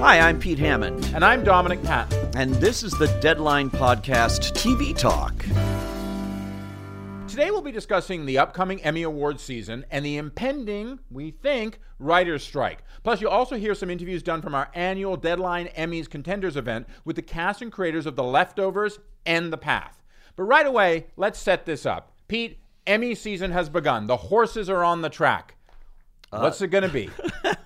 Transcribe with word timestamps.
Hi, 0.00 0.20
I'm 0.20 0.38
Pete 0.38 0.58
Hammond. 0.58 1.04
And 1.14 1.24
I'm 1.24 1.44
Dominic 1.44 1.82
Patten. 1.82 2.30
And 2.36 2.54
this 2.56 2.82
is 2.82 2.92
the 2.92 3.06
Deadline 3.20 3.70
Podcast 3.70 4.52
TV 4.52 4.96
Talk. 4.96 5.34
Today 7.26 7.50
we'll 7.50 7.62
be 7.62 7.72
discussing 7.72 8.26
the 8.26 8.38
upcoming 8.38 8.82
Emmy 8.82 9.02
Awards 9.02 9.42
season 9.42 9.84
and 9.90 10.04
the 10.04 10.18
impending, 10.18 10.98
we 11.10 11.30
think, 11.30 11.78
writer's 11.98 12.44
strike. 12.44 12.82
Plus, 13.02 13.20
you'll 13.20 13.30
also 13.30 13.56
hear 13.56 13.74
some 13.74 13.88
interviews 13.90 14.22
done 14.22 14.42
from 14.42 14.54
our 14.54 14.70
annual 14.74 15.16
Deadline 15.16 15.68
Emmys 15.68 16.08
Contenders 16.08 16.56
event 16.56 16.86
with 17.04 17.16
the 17.16 17.22
cast 17.22 17.62
and 17.62 17.72
creators 17.72 18.04
of 18.06 18.14
The 18.14 18.22
Leftovers 18.24 18.98
and 19.24 19.52
The 19.52 19.58
Path. 19.58 20.02
But 20.36 20.44
right 20.44 20.66
away, 20.66 21.06
let's 21.16 21.38
set 21.38 21.64
this 21.64 21.86
up. 21.86 22.12
Pete, 22.28 22.58
Emmy 22.86 23.14
season 23.14 23.50
has 23.52 23.68
begun. 23.70 24.06
The 24.06 24.16
horses 24.16 24.68
are 24.68 24.84
on 24.84 25.00
the 25.00 25.10
track. 25.10 25.54
Uh, 26.30 26.40
What's 26.40 26.60
it 26.60 26.68
going 26.68 26.84
to 26.84 26.90
be? 26.90 27.08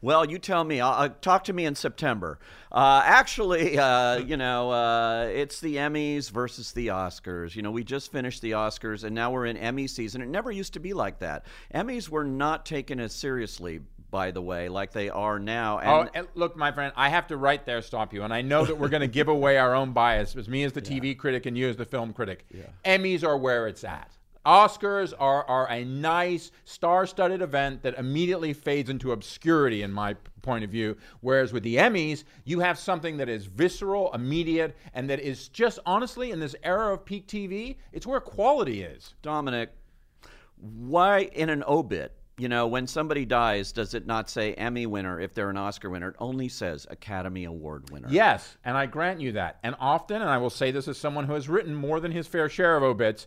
Well, 0.00 0.24
you 0.24 0.38
tell 0.38 0.64
me. 0.64 0.80
Uh, 0.80 1.08
talk 1.20 1.44
to 1.44 1.52
me 1.52 1.64
in 1.64 1.74
September. 1.74 2.38
Uh, 2.70 3.02
actually, 3.04 3.78
uh, 3.78 4.18
you 4.18 4.36
know, 4.36 4.70
uh, 4.70 5.30
it's 5.32 5.60
the 5.60 5.76
Emmys 5.76 6.30
versus 6.30 6.72
the 6.72 6.88
Oscars. 6.88 7.56
You 7.56 7.62
know, 7.62 7.70
we 7.70 7.82
just 7.84 8.12
finished 8.12 8.42
the 8.42 8.52
Oscars, 8.52 9.04
and 9.04 9.14
now 9.14 9.30
we're 9.30 9.46
in 9.46 9.56
Emmy 9.56 9.86
season. 9.86 10.22
It 10.22 10.28
never 10.28 10.52
used 10.52 10.74
to 10.74 10.80
be 10.80 10.92
like 10.92 11.18
that. 11.20 11.46
Emmys 11.74 12.08
were 12.08 12.24
not 12.24 12.64
taken 12.64 13.00
as 13.00 13.12
seriously 13.12 13.80
by 14.10 14.30
the 14.30 14.40
way, 14.40 14.68
like 14.68 14.92
they 14.92 15.10
are 15.10 15.38
now. 15.38 15.80
oh, 15.84 16.00
And 16.00 16.10
and 16.14 16.28
look, 16.34 16.56
my 16.56 16.72
friend, 16.72 16.92
I 16.96 17.10
have 17.10 17.26
to 17.26 17.36
right 17.36 17.64
there 17.66 17.82
stop 17.82 18.14
you. 18.14 18.22
And 18.22 18.32
I 18.32 18.42
know 18.42 18.64
that 18.64 18.78
we're 18.78 18.88
going 18.88 19.02
to 19.02 19.06
give 19.06 19.28
away 19.38 19.58
our 19.58 19.74
own 19.74 19.92
bias, 19.92 20.34
as 20.36 20.48
me 20.48 20.64
as 20.64 20.72
the 20.72 20.82
TV 20.82 21.16
critic 21.16 21.46
and 21.46 21.56
you 21.58 21.68
as 21.68 21.76
the 21.76 21.84
film 21.84 22.12
critic. 22.12 22.46
Emmys 22.84 23.24
are 23.24 23.36
where 23.36 23.68
it's 23.68 23.84
at. 23.84 24.10
Oscars 24.48 25.12
are, 25.18 25.44
are 25.44 25.70
a 25.70 25.84
nice, 25.84 26.50
star 26.64 27.06
studded 27.06 27.42
event 27.42 27.82
that 27.82 27.98
immediately 27.98 28.54
fades 28.54 28.88
into 28.88 29.12
obscurity, 29.12 29.82
in 29.82 29.92
my 29.92 30.14
point 30.40 30.64
of 30.64 30.70
view. 30.70 30.96
Whereas 31.20 31.52
with 31.52 31.62
the 31.62 31.76
Emmys, 31.76 32.24
you 32.44 32.60
have 32.60 32.78
something 32.78 33.18
that 33.18 33.28
is 33.28 33.44
visceral, 33.44 34.10
immediate, 34.14 34.74
and 34.94 35.10
that 35.10 35.20
is 35.20 35.48
just 35.48 35.78
honestly, 35.84 36.30
in 36.30 36.40
this 36.40 36.56
era 36.62 36.94
of 36.94 37.04
peak 37.04 37.26
TV, 37.26 37.76
it's 37.92 38.06
where 38.06 38.20
quality 38.20 38.80
is. 38.80 39.14
Dominic, 39.20 39.70
why 40.56 41.24
in 41.34 41.50
an 41.50 41.62
obit? 41.68 42.14
You 42.38 42.48
know, 42.48 42.68
when 42.68 42.86
somebody 42.86 43.26
dies, 43.26 43.72
does 43.72 43.92
it 43.92 44.06
not 44.06 44.30
say 44.30 44.54
Emmy 44.54 44.86
winner 44.86 45.20
if 45.20 45.34
they're 45.34 45.50
an 45.50 45.58
Oscar 45.58 45.90
winner? 45.90 46.10
It 46.10 46.16
only 46.20 46.48
says 46.48 46.86
Academy 46.88 47.44
Award 47.44 47.90
winner. 47.90 48.08
Yes, 48.10 48.56
and 48.64 48.78
I 48.78 48.86
grant 48.86 49.20
you 49.20 49.32
that. 49.32 49.58
And 49.62 49.74
often, 49.78 50.22
and 50.22 50.30
I 50.30 50.38
will 50.38 50.48
say 50.48 50.70
this 50.70 50.88
as 50.88 50.96
someone 50.96 51.26
who 51.26 51.34
has 51.34 51.50
written 51.50 51.74
more 51.74 52.00
than 52.00 52.12
his 52.12 52.28
fair 52.28 52.48
share 52.48 52.76
of 52.76 52.84
obits, 52.84 53.26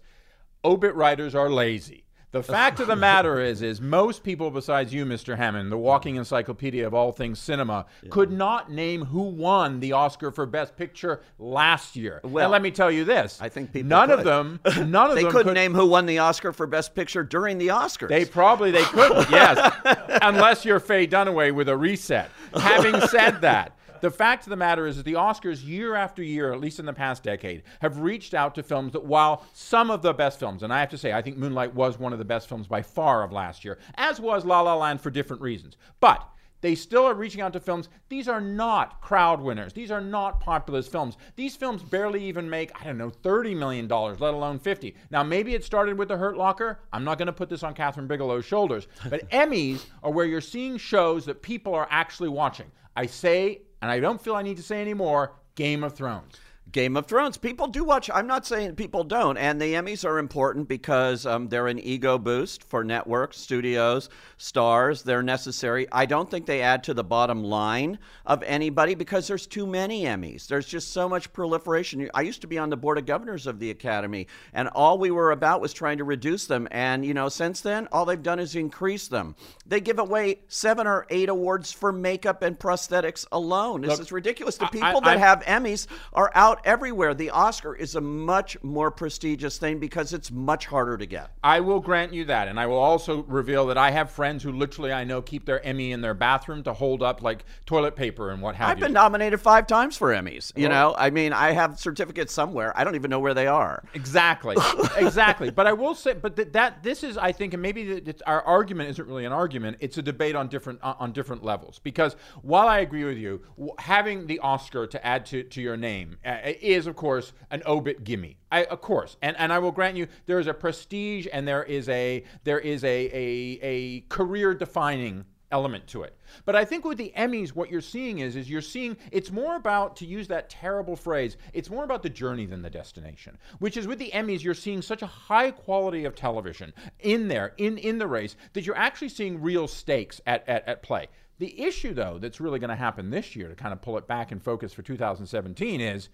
obit 0.64 0.94
writers 0.96 1.36
are 1.36 1.50
lazy. 1.50 2.06
The 2.32 2.42
fact 2.42 2.80
of 2.80 2.88
the 2.88 2.96
matter 3.12 3.42
is, 3.42 3.62
is 3.62 3.82
most 3.82 4.24
people 4.24 4.52
besides 4.52 4.94
you, 4.94 5.06
Mr. 5.06 5.36
Hammond, 5.36 5.70
the 5.70 5.78
walking 5.78 6.16
encyclopedia 6.16 6.88
of 6.88 6.94
all 6.94 7.12
things 7.12 7.40
cinema, 7.40 7.86
could 8.10 8.32
not 8.32 8.72
name 8.72 9.06
who 9.06 9.24
won 9.24 9.82
the 9.82 9.92
Oscar 9.92 10.32
for 10.32 10.46
Best 10.46 10.78
Picture 10.78 11.22
last 11.38 11.98
year. 11.98 12.22
Well, 12.24 12.46
and 12.46 12.52
let 12.54 12.62
me 12.62 12.72
tell 12.72 12.90
you 12.90 13.04
this: 13.04 13.38
I 13.42 13.50
think 13.50 13.74
people 13.74 13.90
none 13.90 14.10
of 14.12 14.24
them, 14.24 14.62
none 14.78 15.10
of 15.10 15.16
They 15.16 15.24
them 15.24 15.32
couldn't 15.32 15.48
could, 15.50 15.56
name 15.56 15.74
who 15.74 15.88
won 15.88 16.06
the 16.06 16.20
Oscar 16.20 16.54
for 16.54 16.68
Best 16.68 16.96
Picture 16.96 17.24
during 17.24 17.58
the 17.58 17.68
Oscars. 17.68 18.08
They 18.08 18.24
probably 18.24 18.72
they 18.72 18.84
couldn't, 18.84 19.30
yes, 19.30 19.76
unless 20.22 20.64
you're 20.64 20.80
Faye 20.80 21.08
Dunaway 21.08 21.54
with 21.54 21.68
a 21.68 21.76
reset. 21.76 22.30
Having 22.56 23.02
said 23.08 23.42
that, 23.42 23.76
the 24.02 24.12
fact 24.12 24.46
of 24.46 24.50
the 24.50 24.56
matter 24.56 24.88
is 24.88 24.98
that 24.98 25.06
the 25.06 25.14
Oscars, 25.14 25.66
year 25.66 25.96
after 25.96 26.24
year, 26.24 26.52
at 26.52 26.60
least 26.60 26.80
in 26.80 26.86
the 26.86 26.94
past 26.94 27.24
decade, 27.24 27.64
have 27.82 28.00
reached 28.00 28.34
out 28.34 28.56
to 28.56 28.64
films 28.64 28.94
that, 28.94 29.06
while 29.06 29.46
some 29.54 29.90
of 29.90 30.02
the 30.02 30.14
best 30.14 30.40
films, 30.40 30.64
and 30.64 30.74
I 30.74 30.80
have 30.80 30.90
to 30.90 30.98
say, 30.98 31.14
I 31.14 31.22
think 31.22 31.38
Moonlight 31.38 31.74
was 31.74 32.00
one 32.00 32.14
of 32.14 32.20
the 32.20 32.26
best 32.26 32.50
films 32.50 32.68
by 32.68 32.82
far 32.82 33.24
of 33.24 33.32
last 33.32 33.64
year, 33.64 33.78
as 33.96 34.20
was 34.20 34.46
La 34.46 34.62
La 34.62 34.76
Land 34.76 35.02
for 35.02 35.10
different 35.10 35.42
reasons, 35.42 35.78
but. 36.00 36.28
They 36.62 36.76
still 36.76 37.06
are 37.06 37.16
reaching 37.16 37.42
out 37.42 37.54
to 37.54 37.60
films. 37.60 37.90
These 38.08 38.28
are 38.28 38.40
not 38.40 39.02
crowd 39.02 39.42
winners. 39.42 39.74
These 39.74 39.92
are 39.92 40.00
not 40.00 40.40
populist 40.40 40.92
films. 40.92 41.18
These 41.36 41.56
films 41.56 41.82
barely 41.82 42.24
even 42.24 42.50
make, 42.50 42.72
I 42.80 42.84
don't 42.86 43.00
know, 43.00 43.10
$30 43.10 43.58
million, 43.58 43.88
let 43.88 44.34
alone 44.34 44.60
50. 44.60 44.96
Now, 45.10 45.24
maybe 45.24 45.56
it 45.56 45.64
started 45.64 45.98
with 45.98 46.08
The 46.08 46.18
Hurt 46.18 46.38
Locker. 46.38 46.80
I'm 46.94 47.04
not 47.04 47.18
going 47.18 47.26
to 47.26 47.34
put 47.34 47.50
this 47.50 47.64
on 47.64 47.74
Kathryn 47.74 48.08
Bigelow's 48.08 48.46
shoulders. 48.46 48.88
But 49.10 49.28
Emmys 49.32 49.86
are 50.04 50.12
where 50.12 50.26
you're 50.26 50.40
seeing 50.40 50.78
shows 50.78 51.26
that 51.26 51.42
people 51.42 51.74
are 51.74 51.88
actually 51.90 52.30
watching. 52.30 52.72
I 52.96 53.08
say, 53.08 53.62
and 53.82 53.92
I 53.92 54.00
don't 54.00 54.22
feel 54.22 54.36
I 54.36 54.42
need 54.42 54.58
to 54.58 54.64
say 54.64 54.82
anymore, 54.82 55.34
Game 55.56 55.84
of 55.84 55.96
Thrones. 55.96 56.40
Game 56.72 56.96
of 56.96 57.06
Thrones. 57.06 57.38
People 57.38 57.68
do 57.68 57.84
watch. 57.84 58.10
I'm 58.14 58.28
not 58.28 58.46
saying 58.46 58.76
people 58.76 59.04
don't. 59.04 59.38
And 59.38 59.62
the 59.62 59.74
Emmys 59.74 60.06
are 60.06 60.20
important 60.20 60.70
because 60.70 61.26
um, 61.26 61.50
they're 61.50 61.68
an 61.68 61.80
ego 61.80 62.18
boost 62.18 62.64
for 62.64 62.84
networks, 62.84 63.38
studios, 63.38 64.10
stars. 64.38 65.04
They're 65.04 65.22
necessary. 65.24 65.88
I 65.92 66.06
don't 66.06 66.32
think 66.32 66.46
they 66.46 66.62
add 66.62 66.84
to 66.86 66.94
the 66.94 67.04
bottom 67.04 67.44
line 67.44 68.00
of 68.26 68.42
anybody 68.44 68.96
because 68.96 69.28
there's 69.28 69.48
too 69.48 69.68
many 69.68 70.04
Emmys. 70.04 70.48
There's 70.48 70.66
just 70.66 70.92
so 70.94 71.10
much 71.10 71.34
proliferation. 71.34 72.10
I 72.14 72.22
used 72.22 72.42
to 72.42 72.48
be 72.48 72.58
on 72.58 72.70
the 72.70 72.78
board 72.78 72.98
of 72.98 73.06
governors 73.06 73.48
of 73.48 73.60
the 73.60 73.70
Academy, 73.72 74.28
and 74.54 74.70
all 74.70 74.98
we 74.98 75.12
were 75.12 75.32
about 75.32 75.60
was 75.60 75.74
trying 75.74 75.98
to 75.98 76.06
reduce 76.06 76.46
them. 76.46 76.70
And, 76.72 77.04
you 77.06 77.14
know, 77.14 77.28
since 77.28 77.60
then, 77.60 77.88
all 77.92 78.06
they've 78.06 78.22
done 78.22 78.40
is 78.40 78.56
increase 78.56 79.10
them. 79.10 79.36
They 79.66 79.82
give 79.82 80.00
away 80.00 80.40
seven 80.48 80.88
or 80.88 81.06
eight 81.10 81.28
awards 81.28 81.72
for 81.74 81.92
makeup 81.92 82.44
and 82.44 82.58
prosthetics 82.58 83.26
alone. 83.32 83.82
This 83.82 83.92
Look, 83.92 84.00
is 84.02 84.12
ridiculous. 84.14 84.56
The 84.58 84.66
I- 84.66 84.70
people 84.70 84.88
I- 85.04 85.16
that 85.16 85.18
I- 85.18 85.20
have 85.20 85.44
Emmys 85.44 85.88
are 86.14 86.32
out 86.34 86.60
everywhere. 86.66 87.14
The 87.14 87.30
Oscar 87.30 87.76
is 87.76 87.96
a 87.96 88.02
much 88.02 88.62
more 88.64 88.90
prestigious 88.90 89.58
thing 89.58 89.80
because 89.80 90.14
it's 90.14 90.32
much 90.32 90.66
harder 90.66 90.98
to 90.98 91.06
get. 91.06 91.32
I 91.44 91.60
will 91.60 91.80
grant 91.80 92.14
you 92.14 92.26
that. 92.26 92.48
And 92.48 92.60
I 92.60 92.66
will 92.66 92.78
also 92.78 93.24
reveal 93.24 93.68
that 93.68 93.78
I 93.78 93.92
have 93.92 94.12
friends 94.12 94.44
who 94.44 94.52
literally 94.52 94.92
I 94.94 95.04
know 95.04 95.22
keep 95.22 95.46
their 95.46 95.64
Emmy 95.66 95.92
in 95.92 96.02
their 96.02 96.14
bathroom 96.14 96.64
to 96.64 96.74
hold 96.74 97.04
up 97.04 97.22
like 97.22 97.46
toilet 97.66 97.96
paper 97.96 98.32
and 98.32 98.42
what 98.42 98.56
have 98.56 98.70
you. 98.70 98.72
I've 98.72 98.80
been 98.80 98.94
nominated 98.94 99.40
five 99.42 99.68
times 99.68 99.98
for 99.98 100.10
Emmys. 100.10 100.52
You 100.56 100.70
know, 100.70 100.96
I 100.98 101.10
mean, 101.10 101.34
I 101.34 101.52
have 101.52 101.80
certificates 101.80 102.34
somewhere. 102.34 102.78
I 102.78 102.84
don't 102.84 102.96
even 102.96 103.10
know 103.10 103.20
where 103.20 103.34
they 103.34 103.48
are. 103.48 103.84
Exactly, 103.94 104.56
exactly. 104.98 105.50
But 105.50 105.68
I 105.68 105.74
will 105.74 105.96
say, 105.96 106.14
but 106.14 106.36
th- 106.36 106.54
that 106.54 106.84
this 106.84 107.04
is, 107.04 107.18
I 107.18 107.32
think, 107.32 107.54
and 107.54 107.62
maybe 107.62 107.84
it's, 107.84 108.22
our 108.24 108.42
argument 108.44 108.90
isn't 108.92 109.08
really 109.08 109.26
an 109.26 109.32
argument. 109.34 109.78
It's 109.80 109.98
a 109.98 110.02
debate 110.02 110.36
on 110.36 110.48
different 110.48 110.82
on 110.82 110.96
on 111.00 111.12
different 111.12 111.44
levels. 111.44 111.80
Because 111.80 112.16
while 112.42 112.68
I 112.68 112.80
agree 112.80 113.04
with 113.04 113.18
you, 113.18 113.42
having 113.80 114.28
the 114.28 114.40
Oscar 114.40 114.88
to 114.88 115.06
add 115.06 115.26
to, 115.28 115.44
to 115.44 115.62
your 115.62 115.78
name 115.78 116.18
uh, 116.26 116.51
is, 116.62 116.88
of 116.88 116.96
course, 116.96 117.34
an 117.52 117.62
obit 117.66 118.04
gimme. 118.04 118.38
I, 118.52 118.66
of 118.66 118.82
course, 118.82 119.18
and 119.22 119.38
and 119.38 119.54
I 119.54 119.60
will 119.60 119.72
grant 119.72 119.98
you, 119.98 120.08
there 120.26 120.40
is 120.40 120.48
a 120.48 120.54
prestige 120.54 121.28
and 121.32 121.48
there 121.48 121.64
is 121.64 121.88
a 121.90 122.24
there 122.44 122.60
is 122.60 122.84
a 122.84 122.88
a, 122.88 123.60
a 123.62 124.00
career 124.02 124.54
defining 124.54 125.26
element 125.52 125.86
to 125.88 126.04
it. 126.04 126.18
But 126.46 126.56
I 126.56 126.66
think 126.66 126.86
with 126.86 126.98
the 126.98 127.14
Emmys, 127.16 127.50
what 127.50 127.70
you're 127.70 127.82
seeing 127.82 128.20
is, 128.20 128.36
is 128.36 128.50
you're 128.50 128.62
seeing 128.62 128.98
it's 129.12 129.32
more 129.32 129.56
about, 129.56 129.96
to 129.98 130.06
use 130.06 130.28
that 130.30 130.50
terrible 130.50 130.96
phrase, 130.96 131.38
it's 131.54 131.70
more 131.70 131.84
about 131.84 132.04
the 132.04 132.10
journey 132.10 132.46
than 132.46 132.62
the 132.62 132.70
destination. 132.70 133.38
Which 133.60 133.78
is 133.78 133.88
with 133.88 134.00
the 134.00 134.12
Emmys, 134.12 134.44
you're 134.44 134.54
seeing 134.54 134.82
such 134.82 135.02
a 135.02 135.08
high 135.08 135.52
quality 135.52 136.06
of 136.06 136.16
television 136.16 136.74
in 137.00 137.28
there, 137.28 137.54
in, 137.58 137.78
in 137.78 137.98
the 137.98 138.08
race, 138.08 138.36
that 138.54 138.66
you're 138.66 138.78
actually 138.78 139.10
seeing 139.10 139.42
real 139.42 139.68
stakes 139.68 140.22
at, 140.26 140.48
at, 140.48 140.68
at 140.68 140.84
play. 140.84 141.08
The 141.38 141.60
issue, 141.60 141.94
though, 141.94 142.18
that's 142.20 142.40
really 142.40 142.60
going 142.60 142.70
to 142.70 142.76
happen 142.76 143.10
this 143.10 143.36
year 143.36 143.50
to 143.50 143.56
kind 143.56 143.74
of 143.74 143.82
pull 143.82 143.98
it 143.98 144.08
back 144.08 144.32
in 144.32 144.40
focus 144.40 144.74
for 144.74 144.84
2017 144.84 145.82
is 145.82 146.10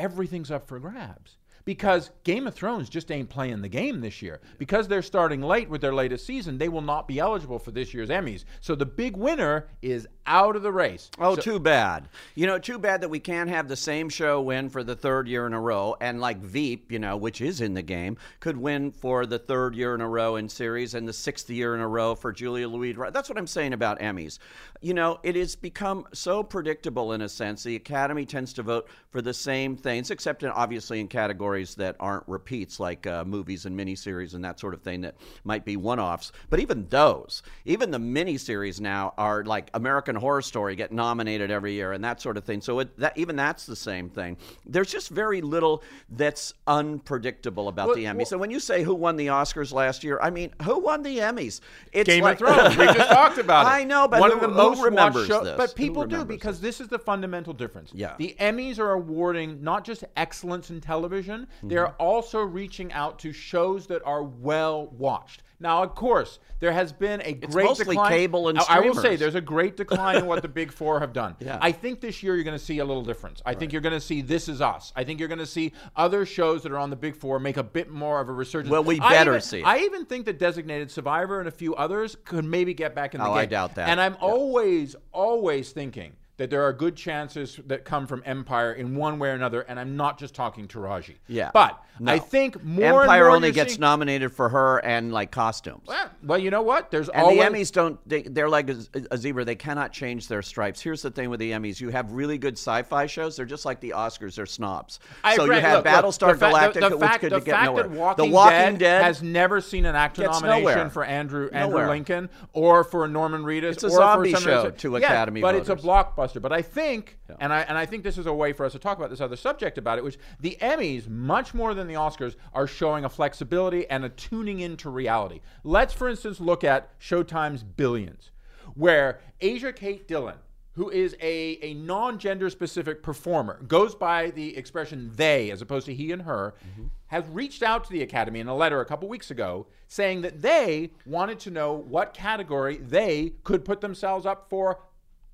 everything's 0.00 0.50
up 0.50 0.66
for 0.66 0.78
grabs. 0.80 1.36
Because 1.64 2.10
Game 2.24 2.46
of 2.46 2.54
Thrones 2.54 2.88
just 2.88 3.10
ain't 3.10 3.28
playing 3.28 3.62
the 3.62 3.68
game 3.68 4.00
this 4.00 4.22
year. 4.22 4.40
Because 4.58 4.88
they're 4.88 5.02
starting 5.02 5.42
late 5.42 5.68
with 5.68 5.80
their 5.80 5.94
latest 5.94 6.26
season, 6.26 6.58
they 6.58 6.68
will 6.68 6.80
not 6.80 7.06
be 7.06 7.18
eligible 7.18 7.58
for 7.58 7.70
this 7.70 7.92
year's 7.94 8.08
Emmys. 8.08 8.44
So 8.60 8.74
the 8.74 8.86
big 8.86 9.16
winner 9.16 9.68
is 9.82 10.06
out 10.26 10.56
of 10.56 10.62
the 10.62 10.72
race. 10.72 11.10
Oh, 11.18 11.34
So- 11.34 11.42
too 11.42 11.58
bad. 11.60 12.08
You 12.34 12.46
know, 12.46 12.58
too 12.58 12.78
bad 12.78 13.00
that 13.00 13.08
we 13.08 13.18
can't 13.18 13.50
have 13.50 13.68
the 13.68 13.76
same 13.76 14.08
show 14.08 14.40
win 14.40 14.68
for 14.68 14.82
the 14.84 14.94
third 14.96 15.28
year 15.28 15.46
in 15.46 15.52
a 15.52 15.60
row. 15.60 15.96
And 16.00 16.20
like 16.20 16.38
Veep, 16.38 16.90
you 16.90 16.98
know, 16.98 17.16
which 17.16 17.40
is 17.40 17.60
in 17.60 17.74
the 17.74 17.82
game, 17.82 18.16
could 18.38 18.56
win 18.56 18.90
for 18.92 19.26
the 19.26 19.38
third 19.38 19.74
year 19.74 19.94
in 19.94 20.00
a 20.00 20.08
row 20.08 20.36
in 20.36 20.48
series 20.48 20.94
and 20.94 21.06
the 21.06 21.12
sixth 21.12 21.50
year 21.50 21.74
in 21.74 21.80
a 21.80 21.88
row 21.88 22.14
for 22.14 22.32
Julia 22.32 22.68
Louis. 22.68 22.92
That's 23.12 23.28
what 23.28 23.38
I'm 23.38 23.46
saying 23.46 23.72
about 23.72 23.98
Emmys. 24.00 24.38
You 24.80 24.94
know, 24.94 25.18
it 25.22 25.36
has 25.36 25.56
become 25.56 26.06
so 26.12 26.42
predictable 26.42 27.12
in 27.12 27.20
a 27.20 27.28
sense. 27.28 27.62
The 27.62 27.76
Academy 27.76 28.24
tends 28.24 28.52
to 28.54 28.62
vote 28.62 28.88
for 29.10 29.20
the 29.20 29.34
same 29.34 29.76
things, 29.76 30.10
except 30.10 30.42
in, 30.42 30.50
obviously 30.50 31.00
in 31.00 31.08
categories 31.08 31.49
stories 31.50 31.74
that 31.74 31.96
aren't 31.98 32.22
repeats, 32.28 32.78
like 32.78 33.08
uh, 33.08 33.24
movies 33.24 33.66
and 33.66 33.76
miniseries 33.76 34.34
and 34.34 34.44
that 34.44 34.60
sort 34.60 34.72
of 34.72 34.82
thing 34.82 35.00
that 35.00 35.16
might 35.42 35.64
be 35.64 35.76
one-offs. 35.76 36.30
But 36.48 36.60
even 36.60 36.86
those, 36.90 37.42
even 37.64 37.90
the 37.90 37.98
miniseries 37.98 38.80
now 38.80 39.14
are 39.18 39.42
like 39.42 39.68
American 39.74 40.14
Horror 40.14 40.42
Story 40.42 40.76
get 40.76 40.92
nominated 40.92 41.50
every 41.50 41.72
year 41.72 41.90
and 41.92 42.04
that 42.04 42.20
sort 42.20 42.36
of 42.36 42.44
thing. 42.44 42.60
So 42.60 42.78
it, 42.78 42.96
that 43.00 43.18
even 43.18 43.34
that's 43.34 43.66
the 43.66 43.74
same 43.74 44.08
thing. 44.08 44.36
There's 44.64 44.92
just 44.92 45.08
very 45.10 45.40
little 45.40 45.82
that's 46.08 46.54
unpredictable 46.68 47.66
about 47.66 47.88
Well, 47.88 47.96
the 47.96 48.04
Emmys. 48.04 48.16
well- 48.16 48.26
so 48.26 48.38
when 48.38 48.52
you 48.52 48.60
say 48.60 48.84
who 48.84 48.94
won 48.94 49.16
the 49.16 49.26
Oscars 49.26 49.72
last 49.72 50.04
year, 50.04 50.20
I 50.22 50.30
mean, 50.30 50.52
who 50.62 50.78
won 50.78 51.02
the 51.02 51.18
Emmys? 51.18 51.60
It's 51.92 52.06
Game 52.06 52.22
like, 52.22 52.40
of 52.40 52.46
Thrones. 52.54 52.76
We 52.76 52.86
just 52.86 53.10
talked 53.10 53.38
about 53.38 53.66
it. 53.66 53.70
I 53.70 53.82
know, 53.82 54.06
but 54.06 54.20
one 54.20 54.30
who, 54.30 54.36
of 54.36 54.42
the 54.42 54.48
most 54.48 54.80
remembers 54.80 55.26
show- 55.26 55.42
this? 55.42 55.56
But 55.56 55.74
people 55.74 56.04
do 56.06 56.24
because 56.24 56.60
this 56.60 56.80
is 56.80 56.86
the 56.86 56.98
fundamental 57.00 57.52
difference. 57.52 57.90
Yeah. 57.92 58.14
the 58.18 58.36
Emmys 58.38 58.78
are 58.78 58.92
awarding 58.92 59.64
not 59.64 59.84
just 59.84 60.04
excellence 60.16 60.70
in 60.70 60.80
television; 60.80 61.39
Mm-hmm. 61.42 61.68
they 61.68 61.76
are 61.76 61.94
also 61.98 62.40
reaching 62.40 62.92
out 62.92 63.18
to 63.20 63.32
shows 63.32 63.86
that 63.88 64.02
are 64.04 64.22
well 64.22 64.86
watched. 64.88 65.42
Now, 65.62 65.82
of 65.82 65.94
course, 65.94 66.38
there 66.60 66.72
has 66.72 66.90
been 66.90 67.20
a 67.22 67.34
great 67.34 67.66
mostly 67.66 67.94
decline. 67.94 68.10
cable 68.12 68.48
and 68.48 68.58
I- 68.58 68.64
I 68.68 68.80
will 68.80 68.94
say 68.94 69.16
there's 69.16 69.34
a 69.34 69.42
great 69.42 69.76
decline 69.82 70.16
in 70.16 70.24
what 70.26 70.40
the 70.40 70.48
big 70.48 70.72
four 70.72 71.00
have 71.00 71.12
done. 71.12 71.36
Yeah. 71.38 71.58
I 71.60 71.70
think 71.72 72.00
this 72.00 72.22
year 72.22 72.34
you're 72.34 72.44
going 72.44 72.58
to 72.58 72.64
see 72.64 72.78
a 72.78 72.84
little 72.84 73.02
difference. 73.04 73.42
I 73.44 73.52
think 73.54 73.70
you're 73.72 73.82
going 73.82 73.92
to 73.92 74.00
see 74.00 74.22
This 74.22 74.48
Is 74.48 74.62
Us. 74.62 74.90
I 74.96 75.04
think 75.04 75.18
you're 75.20 75.28
going 75.28 75.38
to 75.38 75.44
see 75.46 75.72
other 75.96 76.24
shows 76.24 76.62
that 76.62 76.72
are 76.72 76.78
on 76.78 76.88
the 76.88 76.96
big 76.96 77.14
four 77.14 77.38
make 77.38 77.58
a 77.58 77.62
bit 77.62 77.90
more 77.90 78.20
of 78.22 78.30
a 78.30 78.32
resurgence. 78.32 78.70
Well, 78.70 78.84
we 78.84 78.98
I 79.00 79.10
better 79.10 79.32
even- 79.32 79.40
see 79.42 79.58
it. 79.60 79.66
I 79.66 79.80
even 79.80 80.06
think 80.06 80.24
that 80.24 80.38
Designated 80.38 80.90
Survivor 80.90 81.40
and 81.40 81.48
a 81.48 81.52
few 81.52 81.74
others 81.74 82.16
could 82.24 82.46
maybe 82.46 82.72
get 82.72 82.94
back 82.94 83.14
in 83.14 83.20
the 83.20 83.26
Oh, 83.26 83.30
game. 83.34 83.38
I 83.38 83.46
doubt 83.46 83.74
that. 83.74 83.90
And 83.90 84.00
I'm 84.00 84.14
Yeah. 84.14 84.18
always, 84.28 84.96
always 85.12 85.72
thinking 85.72 86.12
that 86.40 86.48
there 86.48 86.62
are 86.62 86.72
good 86.72 86.96
chances 86.96 87.60
that 87.66 87.84
come 87.84 88.06
from 88.06 88.22
Empire 88.24 88.72
in 88.72 88.96
one 88.96 89.18
way 89.18 89.28
or 89.28 89.32
another, 89.32 89.60
and 89.60 89.78
I'm 89.78 89.94
not 89.94 90.18
just 90.18 90.34
talking 90.34 90.66
Taraji. 90.66 91.16
Yeah. 91.28 91.50
But 91.52 91.78
No. 91.98 92.10
I 92.10 92.18
think 92.18 92.64
more 92.64 93.02
Empire 93.02 93.24
more 93.26 93.36
only 93.36 93.52
gets 93.52 93.72
seeing- 93.74 93.80
nominated 93.82 94.32
for 94.32 94.48
her 94.48 94.78
and 94.78 95.12
like 95.12 95.30
costumes. 95.30 95.82
Well, 95.86 96.08
well, 96.22 96.38
you 96.38 96.50
know 96.50 96.62
what? 96.62 96.90
There's 96.90 97.10
And 97.10 97.20
always 97.22 97.38
the 97.38 97.44
Emmys 97.44 97.72
don't. 97.72 98.08
They, 98.08 98.22
they're 98.22 98.48
like 98.48 98.70
a, 98.70 98.76
a 99.10 99.18
zebra. 99.18 99.44
They 99.44 99.54
cannot 99.54 99.92
change 99.92 100.28
their 100.28 100.40
stripes. 100.40 100.80
Here's 100.80 101.02
the 101.02 101.10
thing 101.10 101.28
with 101.28 101.40
the 101.40 101.50
Emmys: 101.50 101.78
you 101.78 101.90
have 101.90 102.10
really 102.12 102.38
good 102.38 102.54
sci-fi 102.54 103.04
shows. 103.04 103.36
They're 103.36 103.44
just 103.44 103.66
like 103.66 103.80
the 103.80 103.90
Oscars. 103.94 104.34
They're 104.34 104.46
snobs. 104.46 104.98
I 105.22 105.36
so 105.36 105.42
agree. 105.44 105.56
you 105.56 105.60
have 105.60 105.84
Look, 105.84 105.92
look, 105.92 106.04
Battlestar 106.04 106.38
fa- 106.38 106.46
Galactica, 106.46 106.80
the, 106.80 106.88
the 106.88 106.96
which 106.96 107.20
could 107.20 107.44
get 107.44 107.64
nowhere. 107.64 107.88
Walking, 107.88 108.24
the 108.24 108.32
Walking 108.32 108.56
Dead, 108.56 108.78
Dead, 108.78 109.04
has 109.04 109.22
never 109.22 109.60
seen 109.60 109.84
an 109.84 109.94
actor 109.94 110.22
nomination 110.22 110.62
nowhere. 110.64 110.88
for 110.88 111.04
Andrew 111.04 111.50
Andrew 111.52 111.68
Nowhere. 111.80 111.88
Lincoln 111.88 112.30
or 112.54 112.82
for 112.82 113.06
Norman 113.08 113.42
Reedus. 113.42 113.72
It's 113.72 113.82
a 113.84 113.88
or 113.88 113.90
zombie 113.90 114.32
for 114.32 114.40
show 114.40 114.70
to 114.70 114.90
yeah, 114.92 114.96
Academy 115.06 115.42
but 115.42 115.54
it's 115.54 115.68
a 115.68 115.74
voters. 115.74 115.84
Blockbuster. 116.30 116.42
But 116.42 116.52
I 116.52 116.62
think, 116.62 117.18
and 117.38 117.52
I 117.52 117.60
and 117.62 117.76
I 117.76 117.86
think 117.86 118.04
this 118.04 118.18
is 118.18 118.26
a 118.26 118.32
way 118.32 118.52
for 118.52 118.64
us 118.66 118.72
to 118.72 118.78
talk 118.78 118.98
about 118.98 119.10
this 119.10 119.20
other 119.20 119.36
subject 119.36 119.78
about 119.78 119.98
it, 119.98 120.04
which 120.04 120.18
the 120.40 120.56
Emmys, 120.60 121.08
much 121.08 121.54
more 121.54 121.74
than 121.74 121.86
the 121.86 121.94
Oscars, 121.94 122.36
are 122.52 122.66
showing 122.66 123.04
a 123.04 123.08
flexibility 123.08 123.88
and 123.88 124.04
a 124.04 124.08
tuning 124.08 124.60
into 124.60 124.90
reality. 124.90 125.40
Let's, 125.64 125.94
for 125.94 126.08
instance, 126.08 126.40
look 126.40 126.64
at 126.64 126.98
Showtime's 126.98 127.62
Billions, 127.62 128.30
where 128.74 129.20
Asia 129.40 129.72
Kate 129.72 130.06
Dillon 130.06 130.36
who 130.74 130.88
is 130.88 131.16
a, 131.20 131.58
a 131.62 131.74
non-gender 131.74 132.48
specific 132.48 133.02
performer, 133.02 133.60
goes 133.66 133.94
by 133.94 134.30
the 134.30 134.56
expression 134.56 135.10
they 135.16 135.50
as 135.50 135.60
opposed 135.60 135.84
to 135.84 135.94
he 135.94 136.12
and 136.12 136.22
her, 136.22 136.54
mm-hmm. 136.64 136.86
has 137.08 137.26
reached 137.26 137.62
out 137.62 137.84
to 137.84 137.90
the 137.90 138.02
Academy 138.02 138.40
in 138.40 138.46
a 138.46 138.54
letter 138.54 138.80
a 138.80 138.84
couple 138.84 139.08
weeks 139.08 139.30
ago 139.30 139.66
saying 139.88 140.22
that 140.22 140.40
they 140.40 140.90
wanted 141.04 141.40
to 141.40 141.50
know 141.50 141.74
what 141.74 142.14
category 142.14 142.76
they 142.76 143.32
could 143.42 143.64
put 143.64 143.80
themselves 143.80 144.24
up 144.24 144.48
for 144.48 144.80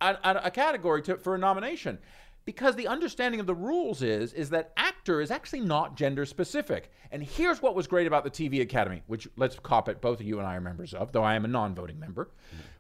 a, 0.01 0.17
a, 0.45 0.51
category 0.51 1.03
to, 1.03 1.17
for 1.17 1.35
a 1.35 1.39
nomination. 1.39 1.99
Because 2.45 2.77
the 2.77 2.87
understanding 2.87 3.41
of 3.41 3.47
the 3.47 3.55
rules 3.57 4.03
is 4.03 4.33
is 4.33 4.51
that 4.51 4.73
actor 4.77 5.21
is 5.21 5.33
actually 5.33 5.63
not 5.63 5.97
gender 5.97 6.25
specific. 6.25 6.93
And 7.11 7.21
here's 7.23 7.61
what 7.61 7.75
was 7.75 7.89
great 7.89 8.07
about 8.07 8.23
the 8.23 8.31
TV 8.31 8.61
Academy, 8.61 9.03
which 9.09 9.27
let's 9.37 9.59
cop 9.59 9.89
it, 9.89 10.01
both 10.01 10.21
of 10.21 10.27
you 10.27 10.39
and 10.39 10.47
I 10.47 10.55
are 10.55 10.61
members 10.61 10.95
of, 10.95 11.11
though 11.11 11.25
I 11.25 11.35
am 11.35 11.45
a 11.45 11.49
non-voting 11.49 11.99
member. 11.99 12.31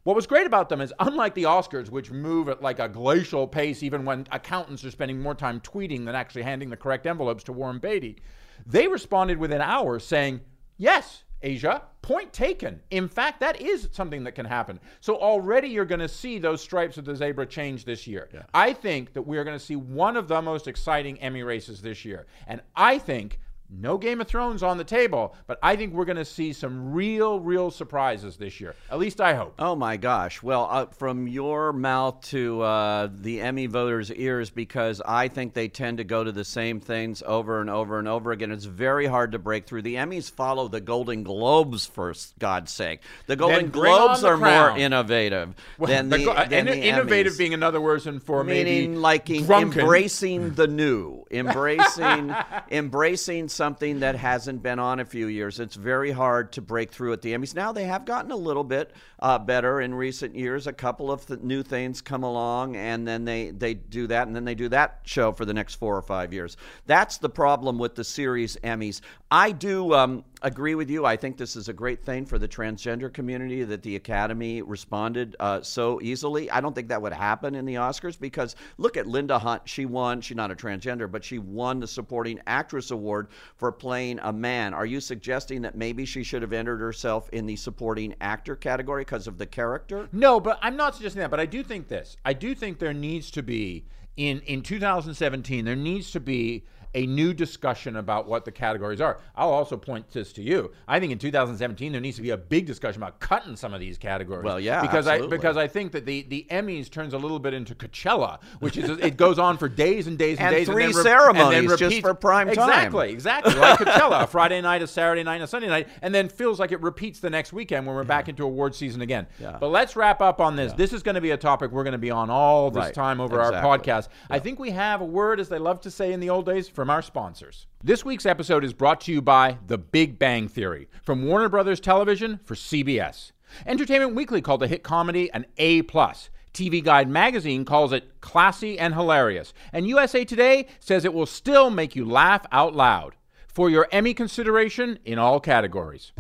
What 0.05 0.15
was 0.15 0.29
great 0.29 0.47
about 0.47 0.69
them 0.69 0.81
is 0.81 0.95
unlike 1.01 1.35
the 1.35 1.45
Oscars, 1.45 1.91
which 1.91 2.13
move 2.13 2.49
at 2.49 2.63
like 2.63 2.79
a 2.79 2.89
glacial 2.89 3.49
pace, 3.49 3.83
even 3.83 4.05
when 4.05 4.29
accountants 4.31 4.85
are 4.85 4.91
spending 4.93 5.21
more 5.21 5.35
time 5.35 5.61
tweeting 5.61 6.05
than 6.05 6.15
actually 6.15 6.43
handing 6.43 6.71
the 6.71 6.77
correct 6.77 7.05
envelopes 7.05 7.43
to 7.45 7.53
Warren 7.53 7.81
Beatty, 7.81 8.19
they 8.65 8.87
responded 8.87 9.39
within 9.39 9.61
hours 9.61 10.07
saying, 10.07 10.43
Yes, 10.77 11.25
Asia, 11.43 11.83
point 12.03 12.33
taken. 12.33 12.81
In 12.91 13.09
fact, 13.09 13.41
that 13.41 13.61
is 13.61 13.89
something 13.93 14.25
that 14.25 14.33
can 14.33 14.47
happen. 14.47 14.81
So 15.01 15.17
already 15.17 15.69
you're 15.69 15.85
going 15.85 16.01
to 16.01 16.09
see 16.09 16.39
those 16.39 16.61
stripes 16.61 16.99
of 16.99 17.05
the 17.05 17.15
zebra 17.15 17.47
change 17.47 17.85
this 17.85 18.07
year. 18.07 18.29
I 18.55 18.73
think 18.73 19.13
that 19.15 19.23
we 19.23 19.39
are 19.39 19.45
going 19.45 19.59
to 19.59 19.65
see 19.65 19.77
one 19.77 20.17
of 20.17 20.29
the 20.29 20.41
most 20.41 20.67
exciting 20.67 21.21
Emmy 21.21 21.43
races 21.43 21.83
this 21.83 22.05
year. 22.05 22.27
And 22.47 22.61
I 22.75 22.99
think 22.99 23.41
no 23.71 23.99
Game 23.99 24.21
of 24.21 24.29
Thrones 24.29 24.63
on 24.63 24.79
the 24.79 24.85
table, 24.85 25.35
but 25.47 25.59
I 25.63 25.77
think 25.77 25.93
we're 25.93 26.05
going 26.05 26.17
to 26.17 26.25
see 26.25 26.53
some 26.53 26.93
real, 26.93 27.41
real 27.41 27.71
surprises 27.71 28.37
this 28.37 28.61
year. 28.61 28.75
At 28.91 28.99
least 28.99 29.21
I 29.21 29.35
hope. 29.35 29.55
Oh 29.59 29.75
my 29.75 29.97
gosh! 29.97 30.43
Well, 30.43 30.69
uh, 30.71 30.87
from 30.87 31.27
your 31.29 31.73
mouth 31.73 32.21
to 32.31 32.63
uh, 32.63 33.09
the 33.13 33.41
Emmy 33.41 33.67
voters' 33.67 34.13
ears, 34.13 34.51
because 34.51 35.03
I 35.05 35.29
think 35.29 35.55
they 35.55 35.69
tend 35.69 35.99
to 35.99 36.05
go 36.05 36.23
to 36.25 36.33
the 36.33 36.45
same 36.45 36.79
things 36.81 37.23
over 37.27 37.61
and 37.61 37.69
over 37.69 37.99
and 37.99 38.07
over 38.09 38.33
again. 38.33 38.53
It's 38.53 38.65
very 38.65 39.07
hard 39.07 39.33
to 39.33 39.39
break 39.39 39.67
through. 39.67 39.83
The 39.83 39.97
Emmys 39.97 40.31
follow 40.31 40.69
the 40.69 40.81
Golden 40.81 41.23
Globes, 41.23 41.87
for 41.87 42.15
God's 42.39 42.71
sake. 42.73 43.01
The 43.27 43.37
Golden 43.37 43.71
Globes 43.71 44.21
the 44.21 44.29
are 44.29 44.39
crown. 44.39 44.71
more 44.71 44.79
innovative 44.79 45.55
Well, 45.79 45.89
than 45.89 46.09
the 46.09 46.19
the, 46.19 46.31
uh, 46.31 46.45
than 46.47 46.69
in- 46.69 46.81
the 46.81 46.87
innovative 46.87 47.33
Emmys. 47.35 47.39
being 47.39 47.55
another 47.55 47.81
word 47.81 47.97
for 48.23 48.45
meaning 48.45 48.93
maybe 48.93 48.97
like 48.97 49.25
drunken. 49.27 49.81
embracing 49.81 50.55
the 50.55 50.67
new 50.67 51.25
embracing 51.31 52.35
embracing 52.71 53.49
something 53.49 54.01
that 54.01 54.17
hasn't 54.17 54.63
been 54.63 54.79
on 54.79 55.01
a 55.01 55.05
few 55.05 55.27
years. 55.27 55.61
It's 55.61 55.75
very 55.75 56.11
hard 56.11 56.53
to 56.53 56.63
break 56.63 56.93
through 56.93 57.13
at 57.13 57.23
the 57.23 57.33
emmys. 57.33 57.55
Now 57.55 57.73
they 57.73 57.85
have 57.85 58.05
gotten 58.05 58.31
a 58.31 58.37
little 58.37 58.65
bit 58.65 58.93
uh, 59.19 59.39
better 59.39 59.81
in 59.81 59.95
recent 59.95 60.35
years. 60.35 60.67
A 60.67 60.73
couple 60.73 61.11
of 61.11 61.27
th- 61.27 61.41
new 61.41 61.63
things 61.63 62.01
come 62.01 62.23
along 62.23 62.77
and 62.77 63.07
then 63.07 63.25
they 63.25 63.51
they 63.51 63.75
do 63.75 64.07
that 64.09 64.27
and 64.27 64.37
then 64.37 64.45
they 64.45 64.55
do 64.55 64.69
that 64.69 65.01
show 65.05 65.33
for 65.33 65.45
the 65.45 65.55
next 65.55 65.77
four 65.77 65.97
or 65.97 66.03
five 66.03 66.33
years. 66.33 66.57
That's 66.87 67.19
the 67.19 67.29
problem 67.31 67.79
with 67.79 67.95
the 67.95 68.05
series 68.05 68.57
emmys. 68.57 69.01
I 69.31 69.53
do 69.53 69.93
um, 69.95 70.25
agree 70.43 70.75
with 70.75 70.91
you 70.91 71.05
i 71.07 71.17
think 71.17 71.37
this 71.37 71.57
is 71.57 71.69
a 71.69 71.73
great 71.73 72.05
thing 72.05 72.27
for 72.27 72.39
the 72.39 72.49
transgender 72.49 73.13
community 73.13 73.65
that 73.65 73.83
the 73.83 73.97
academy 73.97 74.63
responded 74.63 75.35
uh, 75.41 75.61
so 75.63 76.01
easily 76.03 76.51
i 76.51 76.61
don't 76.61 76.75
think 76.75 76.89
that 76.89 77.01
would 77.01 77.13
happen 77.13 77.55
in 77.55 77.65
the 77.65 77.75
oscars 77.75 78.19
because 78.19 78.57
look 78.79 78.97
at 78.97 79.07
linda 79.07 79.39
hunt 79.39 79.63
she 79.65 79.87
won 79.87 80.21
she's 80.21 80.37
not 80.37 80.51
a 80.51 80.55
transgender 80.55 81.11
but 81.11 81.25
she 81.25 81.39
won 81.39 81.81
the 81.81 81.87
supporting 81.87 82.41
actress 82.47 82.91
award 82.91 83.29
for 83.57 83.73
playing 83.73 84.19
a 84.23 84.33
man 84.33 84.75
are 84.75 84.87
you 84.87 85.01
suggesting 85.01 85.63
that 85.63 85.77
maybe 85.77 86.05
she 86.05 86.23
should 86.23 86.43
have 86.43 86.53
entered 86.53 86.81
herself 86.81 87.29
in 87.31 87.47
the 87.47 87.57
supporting 87.57 88.15
actor 88.21 88.57
category 88.57 89.03
because 89.03 89.27
of 89.27 89.39
the 89.39 89.47
character 89.47 90.09
No, 90.13 90.41
but 90.41 90.59
I'm 90.63 90.77
not 90.77 90.95
suggesting 90.95 91.21
that. 91.21 91.31
But 91.31 91.41
I 91.41 91.47
do 91.47 91.63
think 91.63 91.89
this. 91.89 92.17
I 92.25 92.33
do 92.33 92.55
think 92.55 92.79
there 92.79 92.93
needs 92.93 93.31
to 93.33 93.43
be 93.43 93.85
in 94.17 94.41
in 94.41 94.63
2017. 94.63 95.65
There 95.65 95.77
needs 95.77 96.11
to 96.13 96.21
be 96.21 96.65
a 96.97 97.07
new 97.07 97.33
discussion 97.35 97.97
about 97.97 98.27
what 98.27 98.45
the 98.45 98.51
categories 98.51 99.01
are. 99.01 99.19
I'll 99.37 99.51
also 99.51 99.77
point 99.77 100.11
this 100.11 100.33
to 100.33 100.43
you. 100.43 100.73
I 100.89 100.99
think 100.99 101.13
in 101.13 101.19
2017 101.19 101.93
there 101.93 102.01
needs 102.01 102.17
to 102.17 102.23
be 102.23 102.31
a 102.31 102.37
big 102.37 102.67
discussion 102.67 103.03
about 103.03 103.21
cutting 103.21 103.55
some 103.55 103.73
of 103.75 103.81
these 103.81 103.99
categories. 103.99 104.45
Well, 104.45 104.59
yeah, 104.59 104.81
because 104.81 105.07
absolutely. 105.07 105.37
I 105.37 105.39
because 105.39 105.57
I 105.59 105.69
think 105.69 105.93
that 105.93 106.07
the 106.07 106.23
the 106.23 106.47
Emmys 106.51 106.91
turns 106.91 107.13
a 107.15 107.19
little 107.19 107.39
bit 107.39 107.55
into 107.55 107.75
Coachella, 107.75 108.41
which 108.61 108.77
is 108.77 108.89
it 108.99 109.17
goes 109.17 109.39
on 109.39 109.59
for 109.59 109.69
days 109.69 110.07
and 110.07 110.17
days 110.19 110.39
and, 110.39 110.49
And 110.49 110.57
days 110.57 110.67
three 110.67 110.85
and 110.85 110.95
then 110.95 110.97
re- 110.99 111.03
ceremonies 111.03 111.59
and 111.59 111.69
then 111.71 111.79
just 111.79 112.01
for 112.01 112.15
prime 112.15 112.49
time. 112.49 112.69
Exactly, 112.71 113.11
exactly. 113.13 113.55
Like 113.55 113.79
Coachella, 113.79 114.23
a 114.25 114.27
Friday 114.37 114.61
night, 114.63 114.81
a 114.83 114.87
Saturday 114.87 115.23
night, 115.23 115.43
a 115.43 115.47
Sunday 115.47 115.69
night, 115.69 115.89
and 116.03 116.15
then 116.15 116.29
feels 116.29 116.59
like 116.59 116.73
it 116.73 116.81
repeats 116.81 117.21
the 117.21 117.31
next 117.31 117.53
weekend 117.53 117.87
when 117.87 117.95
we're 117.95 118.05
back 118.05 118.29
into 118.29 118.43
award 118.45 118.75
season 118.75 119.03
again. 119.03 119.27
Yeah. 119.39 119.59
But 119.61 119.69
let's 119.69 119.97
wrap 119.97 120.21
up 120.23 120.41
on 120.41 120.57
this. 120.57 120.73
This 120.73 120.93
is 120.95 121.03
going 121.03 121.15
to 121.17 121.21
be 121.21 121.33
a 121.33 121.37
topic 121.37 121.71
we're 121.73 121.85
going 121.85 121.93
to 121.93 121.99
be 121.99 122.11
on 122.11 122.31
all 122.31 122.71
this 122.71 122.85
Right. 122.87 122.95
time 122.95 123.21
over 123.21 123.39
Exactly. 123.39 123.59
our 123.69 123.79
podcast. 123.79 124.09
I 124.31 124.39
think 124.39 124.59
we 124.59 124.71
have 124.71 125.01
a 125.03 125.05
word, 125.05 125.41
as 125.41 125.49
they 125.51 125.59
love 125.59 125.81
to 125.83 125.91
say 125.91 126.13
in 126.13 126.21
the 126.21 126.31
old 126.31 126.47
days, 126.47 126.69
from 126.69 126.86
our 126.91 127.03
sponsors. 127.03 127.67
This 127.83 128.05
week's 128.05 128.27
episode 128.27 128.65
is 128.65 128.73
brought 128.73 129.01
to 129.03 129.13
you 129.13 129.23
by 129.23 129.59
The 129.67 129.79
Big 129.79 130.19
Bang 130.19 130.49
Theory 130.49 130.89
from 131.03 131.27
Warner 131.27 131.49
Brothers 131.49 131.81
Television 131.81 132.41
for 132.45 132.55
CBS. 132.55 133.33
Entertainment 133.67 134.15
Weekly 134.15 134.41
called 134.41 134.61
the 134.61 134.69
hit 134.69 134.83
comedy 134.83 135.31
an 135.33 135.47
A 135.59 135.83
plus. 135.83 136.31
TV 136.53 136.83
Guide 136.83 137.09
magazine 137.09 137.65
calls 137.65 137.93
it 137.93 138.21
classy 138.21 138.79
and 138.79 138.95
hilarious. 138.95 139.53
And 139.73 139.87
USA 139.87 140.25
Today 140.25 140.67
says 140.81 141.05
it 141.05 141.15
will 141.15 141.27
still 141.27 141.71
make 141.71 141.95
you 141.95 142.05
laugh 142.05 142.47
out 142.51 142.75
loud. 142.75 143.15
For 143.47 143.71
your 143.71 143.89
Emmy 143.91 144.15
consideration 144.15 144.99
in 145.05 145.19
all 145.19 145.41
categories. 145.41 146.13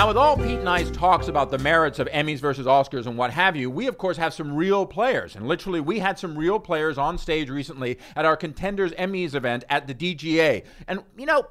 Now, 0.00 0.08
with 0.08 0.16
all 0.16 0.34
Pete 0.34 0.58
and 0.58 0.66
I's 0.66 0.90
talks 0.90 1.28
about 1.28 1.50
the 1.50 1.58
merits 1.58 1.98
of 1.98 2.08
Emmys 2.08 2.38
versus 2.38 2.64
Oscars 2.64 3.04
and 3.04 3.18
what 3.18 3.30
have 3.32 3.54
you, 3.54 3.70
we 3.70 3.86
of 3.86 3.98
course 3.98 4.16
have 4.16 4.32
some 4.32 4.56
real 4.56 4.86
players. 4.86 5.36
And 5.36 5.46
literally, 5.46 5.78
we 5.78 5.98
had 5.98 6.18
some 6.18 6.38
real 6.38 6.58
players 6.58 6.96
on 6.96 7.18
stage 7.18 7.50
recently 7.50 7.98
at 8.16 8.24
our 8.24 8.34
Contenders 8.34 8.92
Emmys 8.92 9.34
event 9.34 9.64
at 9.68 9.86
the 9.86 9.94
DGA. 9.94 10.64
And, 10.88 11.04
you 11.18 11.26
know, 11.26 11.48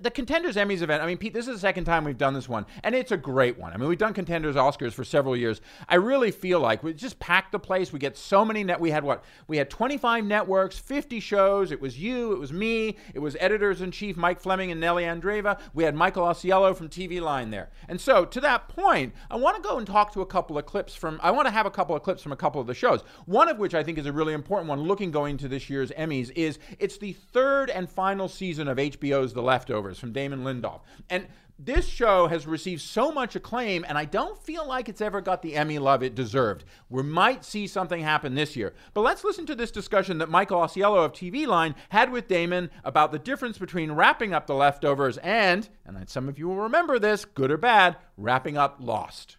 the, 0.00 0.10
contenders 0.10 0.56
Emmys 0.56 0.82
event. 0.82 1.02
I 1.02 1.06
mean, 1.06 1.18
Pete, 1.18 1.34
this 1.34 1.46
is 1.46 1.54
the 1.54 1.60
second 1.60 1.84
time 1.84 2.04
we've 2.04 2.18
done 2.18 2.34
this 2.34 2.48
one, 2.48 2.66
and 2.82 2.94
it's 2.94 3.12
a 3.12 3.16
great 3.16 3.58
one. 3.58 3.72
I 3.72 3.76
mean, 3.76 3.88
we've 3.88 3.98
done 3.98 4.14
contenders 4.14 4.56
Oscars 4.56 4.92
for 4.92 5.04
several 5.04 5.36
years. 5.36 5.60
I 5.88 5.96
really 5.96 6.30
feel 6.30 6.60
like 6.60 6.82
we 6.82 6.94
just 6.94 7.18
packed 7.18 7.52
the 7.52 7.58
place. 7.58 7.92
We 7.92 7.98
get 7.98 8.16
so 8.16 8.44
many 8.44 8.64
net. 8.64 8.80
We 8.80 8.90
had 8.90 9.04
what? 9.04 9.24
We 9.46 9.56
had 9.56 9.70
25 9.70 10.24
networks, 10.24 10.78
50 10.78 11.20
shows. 11.20 11.72
It 11.72 11.80
was 11.80 11.98
you, 11.98 12.32
it 12.32 12.38
was 12.38 12.52
me, 12.52 12.96
it 13.14 13.20
was 13.20 13.36
editors 13.40 13.80
in 13.80 13.90
chief 13.90 14.16
Mike 14.16 14.40
Fleming 14.40 14.70
and 14.70 14.80
Nellie 14.80 15.04
Andreeva. 15.04 15.58
We 15.74 15.84
had 15.84 15.94
Michael 15.94 16.24
Ausiello 16.24 16.76
from 16.76 16.88
TV 16.88 17.20
Line 17.20 17.50
there. 17.50 17.70
And 17.88 18.00
so, 18.00 18.24
to 18.24 18.40
that 18.40 18.68
point, 18.68 19.14
I 19.30 19.36
want 19.36 19.56
to 19.56 19.62
go 19.62 19.78
and 19.78 19.86
talk 19.86 20.12
to 20.12 20.20
a 20.20 20.26
couple 20.26 20.58
of 20.58 20.66
clips 20.66 20.94
from. 20.94 21.20
I 21.22 21.30
want 21.30 21.46
to 21.46 21.52
have 21.52 21.66
a 21.66 21.70
couple 21.70 21.96
of 21.96 22.02
clips 22.02 22.22
from 22.22 22.32
a 22.32 22.36
couple 22.36 22.60
of 22.60 22.66
the 22.66 22.74
shows. 22.74 23.02
One 23.26 23.48
of 23.48 23.58
which 23.58 23.74
I 23.74 23.82
think 23.82 23.98
is 23.98 24.06
a 24.06 24.12
really 24.12 24.34
important 24.34 24.68
one. 24.68 24.82
Looking 24.82 25.10
going 25.10 25.36
to 25.38 25.48
this 25.48 25.70
year's 25.70 25.90
Emmys 25.92 26.30
is 26.34 26.58
it's 26.78 26.98
the 26.98 27.12
third 27.12 27.70
and 27.70 27.88
final 27.88 28.28
season 28.28 28.68
of 28.68 28.78
HBO's 28.78 29.32
The 29.32 29.42
Leftovers 29.42 29.77
from 29.98 30.12
Damon 30.12 30.44
Lindelof. 30.44 30.80
And 31.10 31.26
this 31.60 31.88
show 31.88 32.28
has 32.28 32.46
received 32.46 32.82
so 32.82 33.10
much 33.10 33.34
acclaim, 33.34 33.84
and 33.88 33.98
I 33.98 34.04
don't 34.04 34.40
feel 34.44 34.64
like 34.66 34.88
it's 34.88 35.00
ever 35.00 35.20
got 35.20 35.42
the 35.42 35.56
Emmy 35.56 35.80
love 35.80 36.04
it 36.04 36.14
deserved. 36.14 36.64
We 36.88 37.02
might 37.02 37.44
see 37.44 37.66
something 37.66 38.00
happen 38.00 38.36
this 38.36 38.54
year. 38.54 38.74
But 38.94 39.00
let's 39.00 39.24
listen 39.24 39.44
to 39.46 39.56
this 39.56 39.72
discussion 39.72 40.18
that 40.18 40.30
Michael 40.30 40.60
Ausiello 40.60 41.04
of 41.04 41.12
TV 41.12 41.48
Line 41.48 41.74
had 41.88 42.12
with 42.12 42.28
Damon 42.28 42.70
about 42.84 43.10
the 43.10 43.18
difference 43.18 43.58
between 43.58 43.90
wrapping 43.90 44.32
up 44.32 44.46
The 44.46 44.54
Leftovers 44.54 45.18
and, 45.18 45.68
and 45.84 46.08
some 46.08 46.28
of 46.28 46.38
you 46.38 46.46
will 46.46 46.56
remember 46.56 47.00
this, 47.00 47.24
good 47.24 47.50
or 47.50 47.56
bad, 47.56 47.96
wrapping 48.16 48.56
up 48.56 48.76
Lost. 48.78 49.36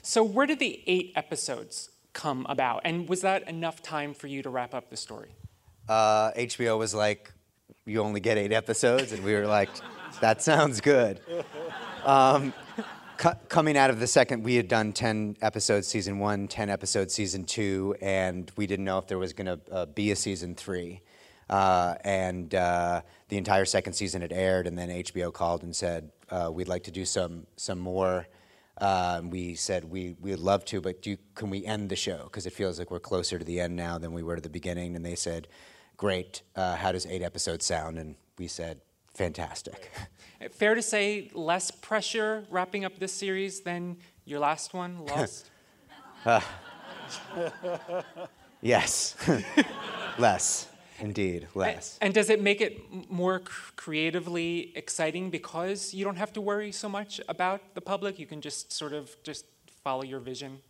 So, 0.00 0.22
where 0.22 0.46
did 0.46 0.58
the 0.58 0.82
eight 0.86 1.12
episodes 1.16 1.90
come 2.14 2.46
about? 2.48 2.80
And 2.84 3.08
was 3.10 3.20
that 3.20 3.46
enough 3.46 3.82
time 3.82 4.14
for 4.14 4.26
you 4.26 4.42
to 4.42 4.48
wrap 4.48 4.72
up 4.72 4.88
the 4.88 4.96
story? 4.96 5.34
Uh, 5.86 6.32
HBO 6.32 6.78
was 6.78 6.94
like, 6.94 7.32
you 7.86 8.02
only 8.02 8.20
get 8.20 8.36
eight 8.36 8.52
episodes, 8.52 9.12
and 9.12 9.22
we 9.24 9.32
were 9.32 9.46
like, 9.46 9.70
that 10.20 10.42
sounds 10.42 10.80
good. 10.80 11.20
Um, 12.04 12.52
cu- 13.16 13.38
coming 13.48 13.76
out 13.76 13.90
of 13.90 14.00
the 14.00 14.08
second, 14.08 14.42
we 14.42 14.56
had 14.56 14.66
done 14.66 14.92
10 14.92 15.36
episodes 15.40 15.86
season 15.86 16.18
one, 16.18 16.48
10 16.48 16.68
episodes 16.68 17.14
season 17.14 17.44
two, 17.44 17.94
and 18.02 18.50
we 18.56 18.66
didn't 18.66 18.84
know 18.84 18.98
if 18.98 19.06
there 19.06 19.18
was 19.18 19.32
going 19.32 19.46
to 19.46 19.60
uh, 19.72 19.86
be 19.86 20.10
a 20.10 20.16
season 20.16 20.56
three. 20.56 21.00
Uh, 21.48 21.94
and 22.02 22.56
uh, 22.56 23.02
the 23.28 23.36
entire 23.36 23.64
second 23.64 23.92
season 23.92 24.20
had 24.20 24.32
aired, 24.32 24.66
and 24.66 24.76
then 24.76 24.88
HBO 24.88 25.32
called 25.32 25.62
and 25.62 25.74
said, 25.74 26.10
uh, 26.28 26.50
we'd 26.52 26.68
like 26.68 26.82
to 26.84 26.90
do 26.90 27.04
some, 27.04 27.46
some 27.56 27.78
more. 27.78 28.26
Uh, 28.78 29.22
we 29.24 29.54
said 29.54 29.84
we 29.84 30.16
we 30.20 30.32
would 30.32 30.40
love 30.40 30.62
to, 30.66 30.82
but 30.82 31.06
you, 31.06 31.16
can 31.34 31.48
we 31.48 31.64
end 31.64 31.88
the 31.88 31.96
show 31.96 32.24
because 32.24 32.44
it 32.44 32.52
feels 32.52 32.78
like 32.78 32.90
we're 32.90 33.00
closer 33.00 33.38
to 33.38 33.44
the 33.44 33.58
end 33.58 33.74
now 33.74 33.96
than 33.96 34.12
we 34.12 34.22
were 34.22 34.36
to 34.36 34.42
the 34.42 34.50
beginning? 34.50 34.96
And 34.96 35.06
they 35.06 35.14
said, 35.14 35.48
"Great. 35.96 36.42
Uh, 36.54 36.76
how 36.76 36.92
does 36.92 37.06
eight 37.06 37.22
episodes 37.22 37.64
sound?" 37.64 37.98
And 37.98 38.16
we 38.38 38.48
said, 38.48 38.80
"Fantastic." 39.14 39.90
Fair 40.52 40.74
to 40.74 40.82
say, 40.82 41.30
less 41.34 41.70
pressure 41.70 42.44
wrapping 42.50 42.84
up 42.84 42.98
this 42.98 43.12
series 43.12 43.60
than 43.60 43.96
your 44.24 44.38
last 44.38 44.74
one, 44.74 45.04
Lost. 45.06 45.50
yes, 48.60 49.16
less 50.18 50.68
indeed, 50.98 51.48
less. 51.54 51.98
And 52.00 52.12
does 52.14 52.30
it 52.30 52.42
make 52.42 52.60
it 52.60 52.78
more 53.10 53.40
cr- 53.40 53.72
creatively 53.76 54.72
exciting 54.76 55.30
because 55.30 55.94
you 55.94 56.04
don't 56.04 56.16
have 56.16 56.32
to 56.34 56.40
worry 56.40 56.72
so 56.72 56.88
much 56.88 57.20
about 57.28 57.74
the 57.74 57.80
public? 57.80 58.18
You 58.18 58.26
can 58.26 58.40
just 58.40 58.72
sort 58.72 58.92
of 58.92 59.14
just 59.22 59.46
follow 59.84 60.02
your 60.02 60.20
vision. 60.20 60.60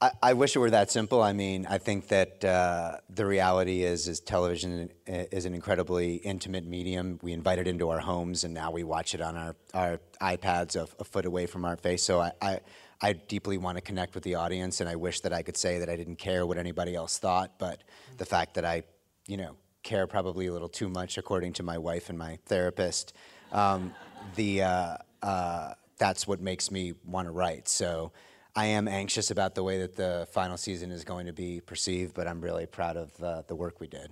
I, 0.00 0.10
I 0.22 0.32
wish 0.34 0.54
it 0.54 0.58
were 0.58 0.70
that 0.70 0.90
simple. 0.90 1.22
I 1.22 1.32
mean, 1.32 1.66
I 1.66 1.78
think 1.78 2.08
that 2.08 2.44
uh, 2.44 2.98
the 3.08 3.24
reality 3.24 3.82
is, 3.82 4.08
is 4.08 4.20
television 4.20 4.90
is 5.06 5.46
an 5.46 5.54
incredibly 5.54 6.16
intimate 6.16 6.66
medium. 6.66 7.18
We 7.22 7.32
invite 7.32 7.58
it 7.58 7.66
into 7.66 7.88
our 7.88 8.00
homes, 8.00 8.44
and 8.44 8.52
now 8.52 8.70
we 8.70 8.84
watch 8.84 9.14
it 9.14 9.22
on 9.22 9.36
our, 9.36 9.56
our 9.72 10.00
iPads 10.20 10.76
a, 10.76 10.86
a 11.00 11.04
foot 11.04 11.24
away 11.24 11.46
from 11.46 11.64
our 11.64 11.76
face. 11.76 12.02
So 12.02 12.20
I, 12.20 12.32
I, 12.42 12.60
I 13.00 13.12
deeply 13.14 13.56
want 13.56 13.78
to 13.78 13.80
connect 13.80 14.14
with 14.14 14.24
the 14.24 14.34
audience, 14.34 14.80
and 14.80 14.88
I 14.88 14.96
wish 14.96 15.20
that 15.20 15.32
I 15.32 15.42
could 15.42 15.56
say 15.56 15.78
that 15.78 15.88
I 15.88 15.96
didn't 15.96 16.16
care 16.16 16.44
what 16.44 16.58
anybody 16.58 16.94
else 16.94 17.18
thought. 17.18 17.58
But 17.58 17.82
the 18.18 18.26
fact 18.26 18.54
that 18.54 18.66
I, 18.66 18.82
you 19.26 19.38
know, 19.38 19.56
care 19.82 20.06
probably 20.06 20.46
a 20.48 20.52
little 20.52 20.68
too 20.68 20.90
much, 20.90 21.16
according 21.16 21.54
to 21.54 21.62
my 21.62 21.78
wife 21.78 22.10
and 22.10 22.18
my 22.18 22.38
therapist, 22.44 23.14
um, 23.50 23.94
the 24.34 24.62
uh, 24.62 24.96
uh, 25.22 25.72
that's 25.96 26.26
what 26.26 26.42
makes 26.42 26.70
me 26.70 26.92
want 27.06 27.28
to 27.28 27.32
write. 27.32 27.66
So. 27.66 28.12
I 28.56 28.64
am 28.64 28.88
anxious 28.88 29.30
about 29.30 29.54
the 29.54 29.62
way 29.62 29.78
that 29.80 29.96
the 29.96 30.26
final 30.32 30.56
season 30.56 30.90
is 30.90 31.04
going 31.04 31.26
to 31.26 31.32
be 31.32 31.60
perceived, 31.60 32.14
but 32.14 32.26
I'm 32.26 32.40
really 32.40 32.64
proud 32.64 32.96
of 32.96 33.22
uh, 33.22 33.42
the 33.46 33.54
work 33.54 33.80
we 33.80 33.86
did. 33.86 34.10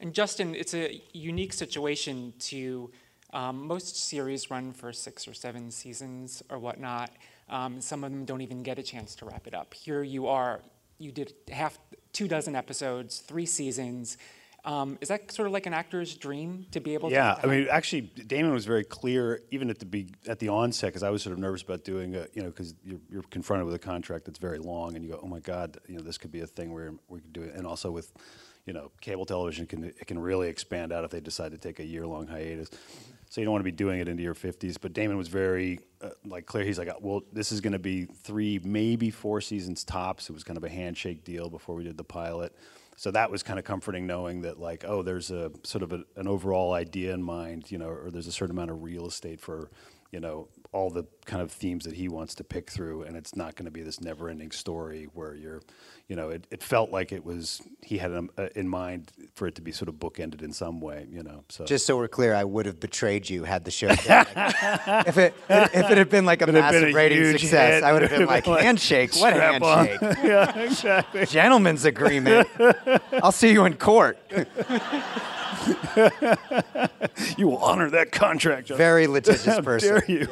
And 0.00 0.12
Justin, 0.12 0.56
it's 0.56 0.74
a 0.74 1.00
unique 1.12 1.52
situation 1.52 2.34
to 2.40 2.90
um, 3.32 3.66
most 3.68 3.96
series 3.96 4.50
run 4.50 4.72
for 4.72 4.92
six 4.92 5.28
or 5.28 5.32
seven 5.32 5.70
seasons 5.70 6.42
or 6.50 6.58
whatnot. 6.58 7.12
Um, 7.48 7.80
some 7.80 8.02
of 8.02 8.10
them 8.10 8.24
don't 8.24 8.40
even 8.40 8.64
get 8.64 8.80
a 8.80 8.82
chance 8.82 9.14
to 9.16 9.26
wrap 9.26 9.46
it 9.46 9.54
up. 9.54 9.72
Here 9.72 10.02
you 10.02 10.26
are, 10.26 10.60
you 10.98 11.12
did 11.12 11.32
half, 11.52 11.78
two 12.12 12.26
dozen 12.26 12.56
episodes, 12.56 13.20
three 13.20 13.46
seasons. 13.46 14.18
Um, 14.64 14.96
is 15.02 15.08
that 15.08 15.30
sort 15.30 15.46
of 15.46 15.52
like 15.52 15.66
an 15.66 15.74
actor's 15.74 16.14
dream 16.16 16.64
to 16.70 16.80
be 16.80 16.94
able 16.94 17.10
to? 17.10 17.14
Yeah, 17.14 17.38
I 17.42 17.46
mean, 17.46 17.66
actually, 17.70 18.02
Damon 18.02 18.52
was 18.52 18.64
very 18.64 18.84
clear 18.84 19.42
even 19.50 19.68
at 19.68 19.78
the 19.78 19.84
be- 19.84 20.14
at 20.26 20.38
the 20.38 20.48
onset 20.48 20.88
because 20.88 21.02
I 21.02 21.10
was 21.10 21.22
sort 21.22 21.34
of 21.34 21.38
nervous 21.38 21.60
about 21.60 21.84
doing 21.84 22.14
a, 22.14 22.26
you 22.32 22.42
know, 22.42 22.48
because 22.48 22.74
you're, 22.82 23.00
you're 23.10 23.22
confronted 23.24 23.66
with 23.66 23.74
a 23.74 23.78
contract 23.78 24.24
that's 24.24 24.38
very 24.38 24.58
long, 24.58 24.96
and 24.96 25.04
you 25.04 25.10
go, 25.10 25.20
oh 25.22 25.26
my 25.26 25.40
God, 25.40 25.76
you 25.86 25.96
know, 25.96 26.02
this 26.02 26.16
could 26.16 26.32
be 26.32 26.40
a 26.40 26.46
thing 26.46 26.72
where 26.72 26.94
we 27.08 27.20
could 27.20 27.32
do 27.34 27.42
it, 27.42 27.54
and 27.54 27.66
also 27.66 27.90
with, 27.90 28.10
you 28.64 28.72
know, 28.72 28.90
cable 29.02 29.26
television 29.26 29.66
can 29.66 29.84
it 29.84 30.06
can 30.06 30.18
really 30.18 30.48
expand 30.48 30.92
out 30.92 31.04
if 31.04 31.10
they 31.10 31.20
decide 31.20 31.52
to 31.52 31.58
take 31.58 31.78
a 31.78 31.84
year 31.84 32.06
long 32.06 32.26
hiatus. 32.26 32.70
So 33.28 33.40
you 33.40 33.46
don't 33.46 33.52
want 33.52 33.60
to 33.60 33.70
be 33.70 33.72
doing 33.72 34.00
it 34.00 34.06
into 34.06 34.22
your 34.22 34.34
50s. 34.34 34.76
But 34.80 34.92
Damon 34.92 35.16
was 35.16 35.26
very 35.26 35.80
uh, 36.00 36.10
like 36.24 36.46
clear. 36.46 36.64
He's 36.64 36.78
like, 36.78 36.88
well, 37.00 37.22
this 37.32 37.50
is 37.50 37.60
going 37.60 37.72
to 37.72 37.80
be 37.80 38.04
three, 38.04 38.60
maybe 38.62 39.10
four 39.10 39.40
seasons 39.40 39.82
tops. 39.82 40.30
It 40.30 40.32
was 40.34 40.44
kind 40.44 40.56
of 40.56 40.62
a 40.62 40.68
handshake 40.68 41.24
deal 41.24 41.50
before 41.50 41.74
we 41.74 41.82
did 41.82 41.96
the 41.96 42.04
pilot 42.04 42.54
so 42.96 43.10
that 43.10 43.30
was 43.30 43.42
kind 43.42 43.58
of 43.58 43.64
comforting 43.64 44.06
knowing 44.06 44.42
that 44.42 44.58
like 44.58 44.84
oh 44.86 45.02
there's 45.02 45.30
a 45.30 45.50
sort 45.62 45.82
of 45.82 45.92
a, 45.92 46.04
an 46.16 46.28
overall 46.28 46.72
idea 46.72 47.12
in 47.12 47.22
mind 47.22 47.70
you 47.70 47.78
know 47.78 47.88
or 47.88 48.10
there's 48.10 48.26
a 48.26 48.32
certain 48.32 48.56
amount 48.56 48.70
of 48.70 48.82
real 48.82 49.06
estate 49.06 49.40
for 49.40 49.70
you 50.10 50.20
know 50.20 50.48
all 50.74 50.90
the 50.90 51.04
kind 51.24 51.40
of 51.40 51.52
themes 51.52 51.84
that 51.84 51.94
he 51.94 52.08
wants 52.08 52.34
to 52.34 52.42
pick 52.44 52.68
through 52.68 53.02
and 53.04 53.16
it's 53.16 53.36
not 53.36 53.54
going 53.54 53.64
to 53.64 53.70
be 53.70 53.80
this 53.82 54.00
never 54.00 54.28
ending 54.28 54.50
story 54.50 55.06
where 55.14 55.34
you're 55.34 55.62
you 56.08 56.16
know 56.16 56.28
it, 56.30 56.46
it 56.50 56.62
felt 56.62 56.90
like 56.90 57.12
it 57.12 57.24
was 57.24 57.62
he 57.80 57.96
had 57.98 58.12
um, 58.12 58.28
uh, 58.36 58.48
in 58.56 58.68
mind 58.68 59.12
for 59.36 59.46
it 59.46 59.54
to 59.54 59.62
be 59.62 59.70
sort 59.72 59.88
of 59.88 59.94
bookended 59.94 60.42
in 60.42 60.52
some 60.52 60.80
way 60.80 61.06
you 61.08 61.22
know 61.22 61.44
so 61.48 61.64
Just 61.64 61.86
so 61.86 61.96
we're 61.96 62.08
clear, 62.08 62.34
I 62.34 62.42
would 62.44 62.66
have 62.66 62.80
betrayed 62.80 63.30
you 63.30 63.44
had 63.44 63.64
the 63.64 63.70
show. 63.70 63.86
been 63.94 63.96
like- 64.08 65.06
if 65.06 65.16
it 65.16 65.32
if 65.48 65.90
it 65.90 65.96
had 65.98 66.10
been 66.10 66.26
like 66.26 66.42
a 66.42 66.46
Would 66.46 66.54
massive 66.54 66.88
a 66.88 66.92
rating 66.92 67.38
success, 67.38 67.74
hit. 67.74 67.84
I 67.84 67.92
would 67.92 68.02
have 68.02 68.10
been 68.18 68.26
like 68.26 68.46
like, 68.48 68.62
handshake. 68.64 69.14
What 69.14 69.32
handshake? 69.34 70.00
yeah 70.24 70.58
exactly 70.58 71.26
Gentleman's 71.26 71.84
agreement. 71.84 72.48
I'll 73.22 73.32
see 73.32 73.52
you 73.52 73.64
in 73.64 73.74
court. 73.76 74.18
you 77.38 77.46
will 77.48 77.58
honor 77.58 77.88
that 77.90 78.10
contract 78.12 78.62
Justin. 78.68 78.76
Very 78.78 79.06
litigious 79.06 79.44
How 79.46 79.60
person. 79.62 79.88
dare 79.94 80.04
you 80.08 80.28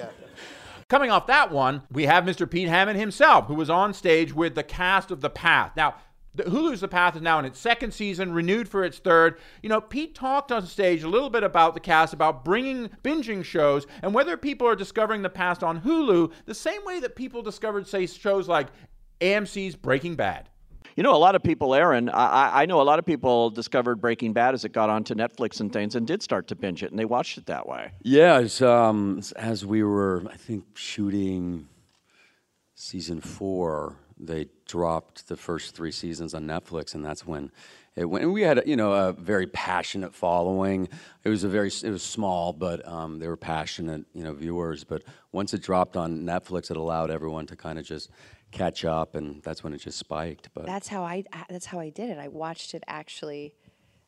Coming 0.92 1.11
off 1.11 1.26
that 1.28 1.50
one, 1.50 1.84
we 1.90 2.04
have 2.04 2.25
Mr. 2.25 2.49
Pete 2.49 2.68
Hammond 2.68 3.00
himself, 3.00 3.46
who 3.46 3.54
was 3.54 3.70
on 3.70 3.94
stage 3.94 4.34
with 4.34 4.54
the 4.54 4.62
cast 4.62 5.11
of 5.11 5.22
The 5.22 5.30
Path. 5.30 5.72
Now, 5.75 5.94
the 6.34 6.42
Hulu's 6.42 6.82
The 6.82 6.88
Path 6.88 7.16
is 7.16 7.22
now 7.22 7.38
in 7.38 7.46
its 7.46 7.58
second 7.58 7.92
season, 7.92 8.34
renewed 8.34 8.68
for 8.68 8.84
its 8.84 8.99
third. 8.99 9.38
You 9.62 9.70
know, 9.70 9.80
Pete 9.80 10.14
talked 10.14 10.52
on 10.52 10.66
stage 10.66 11.02
a 11.02 11.08
little 11.08 11.30
bit 11.30 11.44
about 11.44 11.72
the 11.72 11.80
cast, 11.80 12.12
about 12.12 12.44
bringing 12.44 12.90
binging 13.02 13.42
shows, 13.42 13.87
and 14.02 14.12
whether 14.12 14.37
people 14.37 14.68
are 14.68 14.76
discovering 14.76 15.22
The 15.22 15.30
Path 15.30 15.62
on 15.62 15.80
Hulu 15.80 16.30
the 16.44 16.54
same 16.54 16.84
way 16.84 17.00
that 17.00 17.16
people 17.16 17.40
discovered, 17.40 17.87
say, 17.87 18.04
shows 18.04 18.46
like 18.46 18.66
AMC's 19.22 19.76
Breaking 19.76 20.14
Bad. 20.14 20.50
You 20.96 21.02
know, 21.02 21.14
a 21.14 21.18
lot 21.18 21.34
of 21.34 21.42
people, 21.42 21.75
Aaron, 21.75 22.08
I, 22.11 22.62
I- 22.62 22.66
know 22.66 22.80
a 22.80 22.82
lot 22.82 22.99
of 22.99 23.06
people 23.06 23.50
discovered 23.50 23.96
Breaking 24.00 24.32
Bad 24.32 24.54
as 24.54 24.64
it 24.64 24.72
got 24.72 24.90
onto 24.90 25.14
Netflix 25.14 25.61
and 25.61 25.72
things 25.72 25.94
and 25.94 26.06
did 26.06 26.22
start 26.22 26.49
to 26.49 26.54
binge 26.54 26.82
it, 26.82 26.90
and 26.90 26.99
they 26.99 27.04
watched 27.04 27.38
it 27.38 27.46
that 27.46 27.66
way. 27.66 27.92
Yeah, 28.02 28.34
as, 28.37 28.61
um, 28.62 29.20
as 29.37 29.64
we 29.64 29.82
were, 29.82 30.22
I 30.30 30.37
think, 30.37 30.64
shooting 30.76 31.68
season 32.75 33.20
four, 33.20 33.96
they 34.18 34.49
dropped 34.66 35.28
the 35.28 35.37
first 35.37 35.75
three 35.75 35.92
seasons 35.92 36.34
on 36.34 36.46
Netflix, 36.46 36.94
and 36.94 37.04
that's 37.04 37.26
when 37.26 37.50
it 37.96 38.04
went. 38.04 38.25
And 38.25 38.32
we 38.32 38.42
had, 38.42 38.62
you 38.66 38.76
know, 38.76 38.92
a 38.92 39.12
very 39.12 39.46
passionate 39.46 40.14
following. 40.14 40.88
It 41.25 41.28
was 41.28 41.44
a 41.44 41.49
very, 41.49 41.68
it 41.82 41.90
was 41.90 42.02
small, 42.02 42.52
but 42.52 42.87
um, 42.87 43.18
they 43.18 43.28
were 43.28 43.37
passionate, 43.37 44.04
you 44.14 44.22
know, 44.25 44.32
viewers. 44.32 44.84
But 44.84 45.02
once 45.32 45.52
it 45.54 45.62
dropped 45.62 45.96
on 45.96 46.22
Netflix, 46.22 46.70
it 46.70 46.76
allowed 46.76 47.11
everyone 47.11 47.46
to 47.46 47.56
kind 47.56 47.78
of 47.78 47.84
just 47.84 48.11
catch 48.52 48.85
up, 48.85 49.14
and 49.14 49.42
that's 49.42 49.64
when 49.64 49.73
it 49.73 49.78
just 49.78 49.99
spiked. 49.99 50.50
But 50.54 50.66
That's 50.66 50.88
how 50.88 51.02
I. 51.02 51.25
That's 51.50 51.66
how 51.66 51.80
I 51.80 51.88
did 51.88 52.11
it. 52.11 52.18
I 52.18 52.28
watched 52.28 52.75
it 52.75 52.85
actually. 52.87 53.54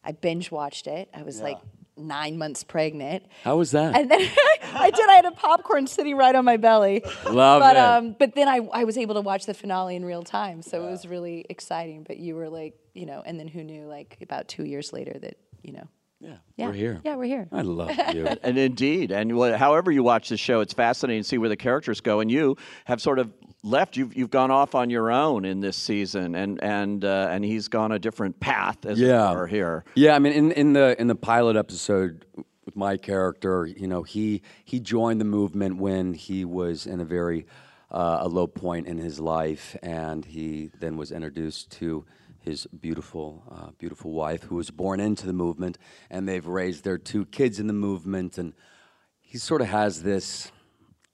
I 0.04 0.12
binge 0.12 0.50
watched 0.50 0.86
it. 0.86 1.08
I 1.14 1.22
was 1.22 1.40
like 1.40 1.58
nine 1.96 2.36
months 2.36 2.64
pregnant. 2.64 3.24
how 3.42 3.56
was 3.56 3.70
that? 3.70 3.96
And 3.96 4.10
then 4.10 4.20
I 4.74 4.90
did. 4.90 5.08
I 5.08 5.14
had 5.14 5.24
a 5.24 5.30
popcorn 5.32 5.86
sitting 5.86 6.16
right 6.16 6.34
on 6.34 6.44
my 6.44 6.56
belly. 6.56 7.02
Love 7.28 7.60
but 7.60 7.76
it. 7.76 7.80
um, 7.80 8.16
but 8.18 8.34
then 8.34 8.48
I, 8.48 8.56
I 8.72 8.84
was 8.84 8.98
able 8.98 9.14
to 9.14 9.20
watch 9.20 9.46
the 9.46 9.54
finale 9.54 9.96
in 9.96 10.04
real 10.04 10.22
time, 10.22 10.62
so 10.62 10.86
it 10.86 10.90
was 10.90 11.06
really 11.06 11.46
exciting. 11.48 12.04
But 12.04 12.18
you 12.18 12.34
were 12.34 12.48
like, 12.48 12.74
you 12.92 13.06
know, 13.06 13.22
and 13.24 13.38
then 13.38 13.48
who 13.48 13.64
knew? 13.64 13.86
Like 13.86 14.18
about 14.20 14.48
two 14.48 14.64
years 14.64 14.92
later, 14.92 15.16
that 15.20 15.36
you 15.62 15.72
know, 15.72 15.88
Yeah, 16.24 16.36
Yeah. 16.56 16.66
we're 16.66 16.72
here. 16.72 17.00
Yeah, 17.04 17.16
we're 17.16 17.24
here. 17.24 17.48
I 17.52 17.60
love 17.62 17.90
you. 18.14 18.26
And 18.42 18.56
indeed, 18.56 19.10
and 19.12 19.30
however 19.54 19.90
you 19.90 20.02
watch 20.02 20.28
the 20.30 20.36
show, 20.36 20.60
it's 20.60 20.72
fascinating 20.72 21.22
to 21.22 21.28
see 21.28 21.38
where 21.38 21.48
the 21.50 21.56
characters 21.56 22.00
go. 22.00 22.20
And 22.20 22.30
you 22.30 22.56
have 22.86 23.00
sort 23.02 23.18
of 23.18 23.32
left. 23.62 23.96
You've 23.96 24.16
you've 24.16 24.30
gone 24.30 24.50
off 24.50 24.74
on 24.74 24.90
your 24.90 25.10
own 25.10 25.44
in 25.44 25.60
this 25.60 25.76
season, 25.76 26.34
and 26.34 26.62
and 26.62 27.04
uh, 27.04 27.28
and 27.30 27.44
he's 27.44 27.68
gone 27.68 27.92
a 27.92 27.98
different 27.98 28.40
path 28.40 28.86
as 28.86 28.98
yeah. 28.98 29.30
it 29.30 29.34
were 29.34 29.46
here. 29.46 29.84
Yeah, 29.94 30.14
I 30.14 30.18
mean, 30.18 30.32
in, 30.32 30.52
in 30.52 30.72
the 30.72 30.98
in 31.00 31.08
the 31.08 31.14
pilot 31.14 31.56
episode 31.56 32.24
with 32.64 32.76
my 32.76 32.96
character, 32.96 33.66
you 33.66 33.86
know, 33.86 34.02
he 34.02 34.42
he 34.64 34.80
joined 34.80 35.20
the 35.20 35.26
movement 35.26 35.76
when 35.78 36.14
he 36.14 36.44
was 36.44 36.86
in 36.86 37.00
a 37.00 37.04
very 37.04 37.46
uh, 37.90 38.18
a 38.22 38.28
low 38.28 38.46
point 38.46 38.86
in 38.86 38.98
his 38.98 39.20
life, 39.20 39.76
and 39.82 40.24
he 40.24 40.70
then 40.80 40.96
was 40.96 41.12
introduced 41.12 41.70
to 41.72 42.04
his 42.44 42.66
beautiful 42.66 43.42
uh, 43.50 43.70
beautiful 43.78 44.12
wife, 44.12 44.42
who 44.44 44.56
was 44.56 44.70
born 44.70 45.00
into 45.00 45.26
the 45.26 45.32
movement, 45.32 45.78
and 46.10 46.28
they've 46.28 46.46
raised 46.46 46.84
their 46.84 46.98
two 46.98 47.24
kids 47.26 47.58
in 47.58 47.66
the 47.66 47.72
movement, 47.72 48.38
and 48.38 48.52
he 49.20 49.38
sort 49.38 49.60
of 49.60 49.68
has 49.68 50.02
this 50.02 50.52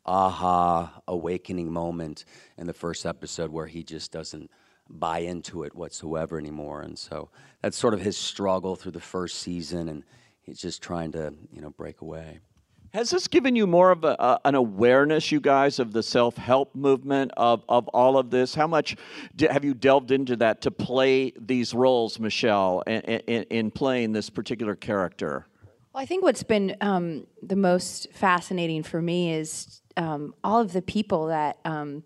aha 0.04 1.00
awakening 1.06 1.72
moment 1.72 2.24
in 2.56 2.66
the 2.66 2.72
first 2.72 3.06
episode 3.06 3.50
where 3.50 3.66
he 3.66 3.82
just 3.82 4.10
doesn't 4.10 4.50
buy 4.88 5.20
into 5.20 5.62
it 5.62 5.74
whatsoever 5.74 6.36
anymore 6.36 6.82
and 6.82 6.98
so 6.98 7.30
that's 7.62 7.76
sort 7.76 7.94
of 7.94 8.00
his 8.00 8.16
struggle 8.16 8.74
through 8.74 8.90
the 8.90 9.00
first 9.00 9.38
season 9.38 9.88
and 9.88 10.02
he's 10.42 10.58
just 10.58 10.82
trying 10.82 11.12
to 11.12 11.32
you 11.52 11.60
know 11.60 11.70
break 11.70 12.00
away 12.00 12.40
Has 12.92 13.10
this 13.10 13.28
given 13.28 13.54
you 13.54 13.68
more 13.68 13.92
of 13.92 14.02
a, 14.02 14.40
an 14.44 14.56
awareness, 14.56 15.30
you 15.30 15.40
guys, 15.40 15.78
of 15.78 15.92
the 15.92 16.02
self 16.02 16.36
help 16.36 16.74
movement 16.74 17.30
of, 17.36 17.62
of 17.68 17.86
all 17.88 18.18
of 18.18 18.30
this? 18.30 18.54
How 18.54 18.66
much 18.66 18.96
have 19.38 19.64
you 19.64 19.74
delved 19.74 20.10
into 20.10 20.34
that 20.36 20.60
to 20.62 20.72
play 20.72 21.32
these 21.38 21.72
roles, 21.72 22.18
Michelle, 22.18 22.82
in, 22.88 23.00
in, 23.02 23.42
in 23.44 23.70
playing 23.70 24.12
this 24.12 24.28
particular 24.28 24.74
character? 24.74 25.46
Well, 25.92 26.02
I 26.02 26.06
think 26.06 26.24
what's 26.24 26.42
been 26.42 26.76
um, 26.80 27.28
the 27.40 27.56
most 27.56 28.08
fascinating 28.12 28.82
for 28.82 29.00
me 29.00 29.34
is 29.34 29.82
um, 29.96 30.34
all 30.42 30.60
of 30.60 30.72
the 30.72 30.82
people 30.82 31.28
that 31.28 31.58
um, 31.64 32.02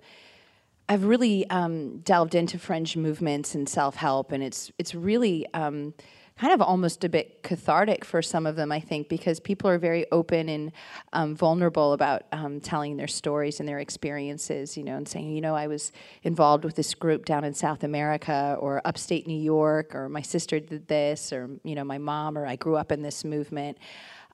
I've 0.86 1.04
really 1.04 1.48
um, 1.48 2.00
delved 2.00 2.34
into 2.34 2.58
fringe 2.58 2.94
movements 2.94 3.54
and 3.54 3.66
self 3.66 3.96
help, 3.96 4.32
and 4.32 4.42
it's 4.42 4.70
it's 4.78 4.94
really 4.94 5.46
um, 5.54 5.94
kind 6.36 6.52
of 6.52 6.60
almost 6.60 7.04
a 7.04 7.08
bit 7.08 7.44
cathartic 7.44 8.04
for 8.04 8.20
some 8.20 8.44
of 8.44 8.56
them, 8.56 8.72
I 8.72 8.80
think, 8.80 9.08
because 9.08 9.38
people 9.38 9.70
are 9.70 9.78
very 9.78 10.04
open 10.10 10.48
and 10.48 10.72
um, 11.12 11.36
vulnerable 11.36 11.92
about 11.92 12.24
um, 12.32 12.60
telling 12.60 12.96
their 12.96 13.06
stories 13.06 13.60
and 13.60 13.68
their 13.68 13.78
experiences, 13.78 14.76
you 14.76 14.82
know, 14.82 14.96
and 14.96 15.06
saying, 15.06 15.30
you 15.30 15.40
know, 15.40 15.54
I 15.54 15.68
was 15.68 15.92
involved 16.24 16.64
with 16.64 16.74
this 16.74 16.92
group 16.92 17.24
down 17.24 17.44
in 17.44 17.54
South 17.54 17.84
America 17.84 18.56
or 18.58 18.82
upstate 18.84 19.28
New 19.28 19.40
York, 19.40 19.94
or 19.94 20.08
my 20.08 20.22
sister 20.22 20.58
did 20.58 20.88
this, 20.88 21.32
or, 21.32 21.50
you 21.62 21.76
know, 21.76 21.84
my 21.84 21.98
mom, 21.98 22.36
or 22.36 22.46
I 22.46 22.56
grew 22.56 22.74
up 22.74 22.90
in 22.90 23.02
this 23.02 23.24
movement. 23.24 23.78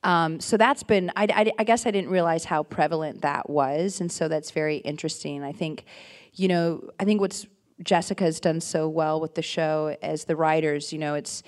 Um, 0.03 0.41
so 0.41 0.57
that's 0.57 0.83
been, 0.83 1.13
I, 1.17 1.27
I, 1.31 1.53
I 1.59 1.65
guess 1.65 1.85
I 1.85 1.91
didn't 1.91 2.09
realize 2.09 2.47
how 2.47 2.63
prevalent 2.63 3.21
that 3.21 3.51
was. 3.51 4.01
And 4.01 4.11
so 4.11 4.27
that's 4.27 4.53
very 4.53 4.79
interesting. 4.79 5.45
I 5.45 5.53
think, 5.53 5.85
you 6.33 6.49
know, 6.49 6.89
I 6.99 7.05
think 7.05 7.21
what's 7.21 7.47
Jessica 7.83 8.25
has 8.25 8.41
done 8.41 8.63
so 8.63 8.89
well 8.89 9.21
with 9.21 9.35
the 9.35 9.43
show 9.43 9.95
as 10.01 10.25
the 10.25 10.37
writers, 10.37 10.95
you 10.95 10.99
know, 10.99 11.13
it's, 11.13 11.43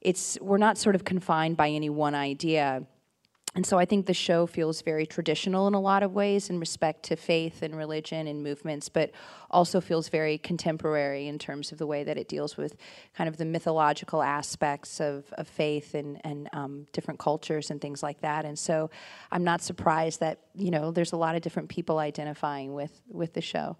it's, 0.00 0.38
we're 0.40 0.58
not 0.58 0.78
sort 0.78 0.94
of 0.94 1.04
confined 1.04 1.56
by 1.56 1.68
any 1.68 1.90
one 1.90 2.14
idea. 2.14 2.86
And 3.56 3.66
so 3.66 3.78
I 3.80 3.84
think 3.84 4.06
the 4.06 4.14
show 4.14 4.46
feels 4.46 4.80
very 4.80 5.06
traditional 5.06 5.66
in 5.66 5.74
a 5.74 5.80
lot 5.80 6.04
of 6.04 6.14
ways 6.14 6.50
in 6.50 6.60
respect 6.60 7.02
to 7.06 7.16
faith 7.16 7.62
and 7.62 7.76
religion 7.76 8.28
and 8.28 8.44
movements, 8.44 8.88
but 8.88 9.10
also 9.50 9.80
feels 9.80 10.08
very 10.08 10.38
contemporary 10.38 11.26
in 11.26 11.36
terms 11.36 11.72
of 11.72 11.78
the 11.78 11.86
way 11.86 12.04
that 12.04 12.16
it 12.16 12.28
deals 12.28 12.56
with 12.56 12.76
kind 13.12 13.28
of 13.28 13.38
the 13.38 13.44
mythological 13.44 14.22
aspects 14.22 15.00
of, 15.00 15.24
of 15.32 15.48
faith 15.48 15.94
and, 15.94 16.20
and 16.22 16.48
um, 16.52 16.86
different 16.92 17.18
cultures 17.18 17.72
and 17.72 17.80
things 17.80 18.04
like 18.04 18.20
that. 18.20 18.44
And 18.44 18.56
so 18.56 18.88
I'm 19.32 19.42
not 19.42 19.62
surprised 19.62 20.20
that, 20.20 20.38
you 20.54 20.70
know, 20.70 20.92
there's 20.92 21.12
a 21.12 21.16
lot 21.16 21.34
of 21.34 21.42
different 21.42 21.68
people 21.68 21.98
identifying 21.98 22.72
with, 22.72 23.00
with 23.08 23.32
the 23.32 23.40
show. 23.40 23.76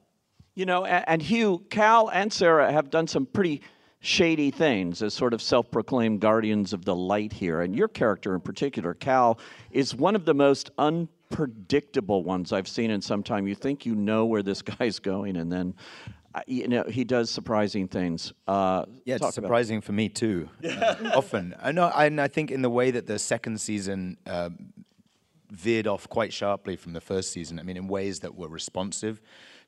You 0.57 0.67
know, 0.67 0.85
and, 0.85 1.05
and 1.07 1.23
Hugh, 1.23 1.65
Cal, 1.71 2.09
and 2.09 2.33
Sarah 2.33 2.73
have 2.73 2.91
done 2.91 3.07
some 3.07 3.25
pretty 3.25 3.63
shady 4.01 4.51
things 4.51 5.03
as 5.03 5.15
sort 5.15 5.35
of 5.35 5.43
self 5.43 5.71
proclaimed 5.71 6.21
guardians 6.21 6.73
of 6.73 6.85
the 6.85 6.95
light 6.97 7.33
here. 7.33 7.61
And 7.61 7.77
your 7.77 7.89
character 7.89 8.35
in 8.35 8.41
particular, 8.41 8.95
Cal, 8.95 9.39
is 9.71 9.95
one 9.95 10.17
of 10.17 10.25
the 10.25 10.35
most 10.35 10.71
unpredictable 10.79 12.25
ones 12.25 12.53
I've 12.53 12.69
seen 12.69 12.91
in 12.91 13.01
some 13.03 13.23
time. 13.23 13.47
You 13.47 13.55
think 13.55 13.87
you 13.87 13.95
know 13.95 14.25
where 14.27 14.43
this 14.43 14.63
guy's 14.79 14.99
going, 14.99 15.37
and 15.37 15.53
then. 15.53 15.75
Uh, 16.33 16.43
you 16.47 16.69
know 16.69 16.85
he 16.85 17.03
does 17.03 17.29
surprising 17.29 17.89
things. 17.89 18.33
Uh, 18.47 18.85
Yeah, 19.05 19.17
it's 19.17 19.35
surprising 19.35 19.81
for 19.81 19.91
me 19.91 20.09
too. 20.09 20.49
uh, 20.65 20.95
often, 21.17 21.57
I 21.61 21.73
know, 21.73 21.89
and 21.89 22.21
I 22.21 22.29
think 22.29 22.53
in 22.53 22.63
the 22.63 22.71
way 22.71 22.93
that 22.93 23.09
the 23.09 23.19
second 23.19 23.61
season 23.61 24.17
uh, 24.29 24.51
veered 25.51 25.89
off 25.89 26.09
quite 26.09 26.33
sharply 26.33 26.77
from 26.77 26.93
the 26.93 27.01
first 27.01 27.33
season. 27.33 27.59
I 27.59 27.65
mean, 27.65 27.77
in 27.77 27.89
ways 27.89 28.21
that 28.21 28.37
were 28.37 28.47
responsive 28.47 29.21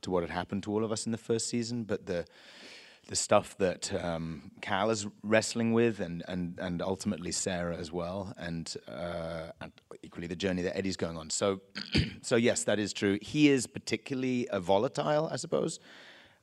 to 0.03 0.12
what 0.12 0.23
had 0.23 0.31
happened 0.31 0.62
to 0.62 0.73
all 0.73 0.85
of 0.85 0.92
us 0.92 1.05
in 1.05 1.11
the 1.11 1.18
first 1.18 1.49
season, 1.49 1.83
but 1.83 2.07
the 2.07 2.27
the 3.09 3.17
stuff 3.17 3.57
that 3.59 3.93
um, 4.03 4.53
Cal 4.61 4.91
is 4.91 5.07
wrestling 5.23 5.73
with, 5.73 6.01
and, 6.01 6.23
and, 6.29 6.59
and 6.59 6.81
ultimately 6.81 7.33
Sarah 7.33 7.77
as 7.77 7.91
well, 7.91 8.33
and, 8.38 8.75
uh, 8.88 9.51
and 9.61 9.73
equally 10.03 10.27
the 10.27 10.37
journey 10.37 10.62
that 10.62 10.77
Eddie's 10.77 10.97
going 10.97 11.17
on. 11.17 11.31
So, 11.31 11.61
so 12.23 12.37
yes, 12.37 12.65
that 12.65 12.79
is 12.79 12.93
true. 12.93 13.19
He 13.21 13.49
is 13.49 13.67
particularly 13.67 14.49
uh, 14.49 14.61
volatile, 14.61 15.29
I 15.31 15.37
suppose. 15.37 15.81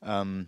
Um, 0.03 0.47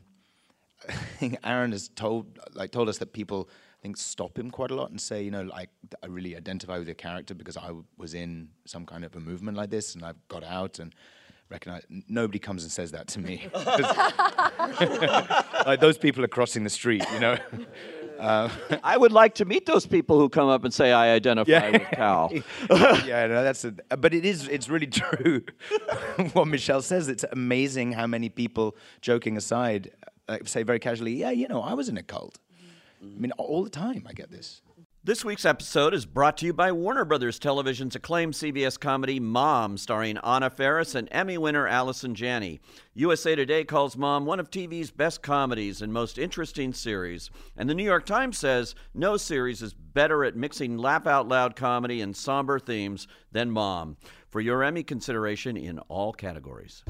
I 0.89 0.93
think 0.93 1.37
Aaron 1.43 1.71
has 1.71 1.89
told 1.89 2.39
like 2.53 2.71
told 2.71 2.89
us 2.89 2.97
that 2.97 3.13
people 3.13 3.49
I 3.49 3.81
think 3.81 3.97
stop 3.97 4.37
him 4.37 4.51
quite 4.51 4.71
a 4.71 4.75
lot 4.75 4.91
and 4.91 4.99
say, 4.99 5.23
you 5.23 5.31
know, 5.31 5.43
like 5.43 5.69
I 6.03 6.07
really 6.07 6.35
identify 6.35 6.77
with 6.77 6.87
your 6.87 6.95
character 6.95 7.33
because 7.33 7.57
I 7.57 7.67
w- 7.67 7.85
was 7.97 8.13
in 8.13 8.49
some 8.65 8.85
kind 8.85 9.03
of 9.03 9.15
a 9.15 9.19
movement 9.19 9.57
like 9.57 9.69
this 9.69 9.95
and 9.95 10.05
I've 10.05 10.27
got 10.27 10.43
out 10.43 10.79
and 10.79 10.93
recognize. 11.51 11.85
Nobody 12.07 12.39
comes 12.39 12.63
and 12.63 12.71
says 12.71 12.91
that 12.91 13.07
to 13.09 13.19
me. 13.19 13.47
like 15.65 15.79
those 15.79 15.97
people 15.97 16.23
are 16.23 16.29
crossing 16.29 16.63
the 16.63 16.69
street, 16.69 17.03
you 17.13 17.19
know. 17.19 17.37
I 18.21 18.97
would 18.97 19.11
like 19.11 19.35
to 19.35 19.45
meet 19.45 19.65
those 19.65 19.87
people 19.87 20.19
who 20.19 20.29
come 20.29 20.47
up 20.47 20.63
and 20.63 20.73
say, 20.73 20.91
I 20.91 21.13
identify 21.13 21.71
with 21.71 21.87
Cal. 21.91 22.29
yeah, 22.31 23.25
no, 23.25 23.43
that's 23.43 23.65
a, 23.65 23.71
but 23.71 24.13
it 24.13 24.25
is 24.25 24.47
it's 24.47 24.69
really 24.69 24.85
true 24.85 25.41
what 26.33 26.47
Michelle 26.47 26.83
says. 26.83 27.07
It's 27.07 27.25
amazing 27.31 27.93
how 27.93 28.05
many 28.05 28.29
people, 28.29 28.75
joking 29.01 29.37
aside, 29.37 29.89
uh, 30.27 30.37
say 30.45 30.61
very 30.61 30.79
casually, 30.79 31.13
"Yeah, 31.13 31.31
you 31.31 31.47
know, 31.47 31.61
I 31.61 31.73
was 31.73 31.89
in 31.89 31.97
a 31.97 32.03
cult." 32.03 32.37
I 33.01 33.19
mean, 33.19 33.31
all 33.39 33.63
the 33.63 33.71
time 33.71 34.05
I 34.07 34.13
get 34.13 34.29
this. 34.29 34.61
This 35.03 35.25
week's 35.25 35.45
episode 35.45 35.95
is 35.95 36.05
brought 36.05 36.37
to 36.37 36.45
you 36.45 36.53
by 36.53 36.71
Warner 36.71 37.05
Brothers 37.05 37.39
Television's 37.39 37.95
acclaimed 37.95 38.35
CBS 38.35 38.79
comedy 38.79 39.19
Mom, 39.19 39.79
starring 39.79 40.19
Anna 40.19 40.51
Faris 40.51 40.93
and 40.93 41.07
Emmy 41.09 41.39
winner 41.39 41.67
Allison 41.67 42.13
Janney. 42.13 42.61
USA 42.93 43.33
Today 43.33 43.63
calls 43.63 43.97
Mom 43.97 44.27
one 44.27 44.39
of 44.39 44.51
TV's 44.51 44.91
best 44.91 45.23
comedies 45.23 45.81
and 45.81 45.91
most 45.91 46.19
interesting 46.19 46.71
series. 46.71 47.31
And 47.57 47.67
the 47.67 47.73
New 47.73 47.83
York 47.83 48.05
Times 48.05 48.37
says 48.37 48.75
no 48.93 49.17
series 49.17 49.63
is 49.63 49.73
better 49.73 50.23
at 50.23 50.35
mixing 50.35 50.77
laugh 50.77 51.07
out 51.07 51.27
loud 51.27 51.55
comedy 51.55 51.99
and 51.99 52.15
somber 52.15 52.59
themes 52.59 53.07
than 53.31 53.49
Mom. 53.49 53.97
For 54.29 54.39
your 54.39 54.63
Emmy 54.63 54.83
consideration 54.83 55.57
in 55.57 55.79
all 55.79 56.13
categories. 56.13 56.83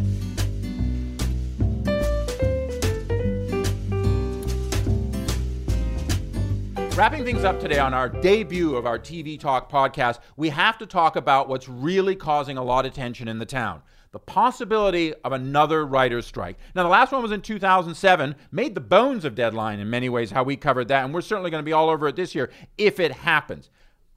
Wrapping 7.02 7.26
things 7.26 7.44
up 7.44 7.60
today 7.60 7.80
on 7.80 7.96
our 7.96 8.08
debut 8.08 8.76
of 8.76 8.86
our 8.86 9.00
TV 9.00 9.40
Talk 9.40 9.72
podcast, 9.72 10.20
we 10.38 10.50
have 10.50 10.78
to 10.78 10.86
talk 10.86 11.16
about 11.16 11.50
what's 11.50 11.68
really 11.68 12.16
causing 12.16 12.58
a 12.58 12.64
lot 12.64 12.86
of 12.86 12.94
tension 12.94 13.28
in 13.28 13.40
the 13.40 13.46
town 13.48 13.82
the 14.12 14.20
possibility 14.20 15.12
of 15.24 15.32
another 15.32 15.84
writer's 15.84 16.28
strike. 16.28 16.60
Now, 16.76 16.84
the 16.84 16.90
last 16.90 17.12
one 17.12 17.24
was 17.24 17.32
in 17.32 17.42
2007, 17.42 18.36
made 18.52 18.76
the 18.76 18.82
bones 18.82 19.26
of 19.26 19.34
Deadline 19.34 19.80
in 19.80 19.90
many 19.90 20.10
ways, 20.10 20.30
how 20.30 20.44
we 20.44 20.56
covered 20.56 20.90
that, 20.90 21.04
and 21.04 21.12
we're 21.12 21.22
certainly 21.22 21.50
going 21.50 21.64
to 21.64 21.66
be 21.66 21.74
all 21.74 21.90
over 21.90 22.08
it 22.08 22.16
this 22.16 22.36
year 22.36 22.52
if 22.78 23.00
it 23.00 23.12
happens. 23.12 23.72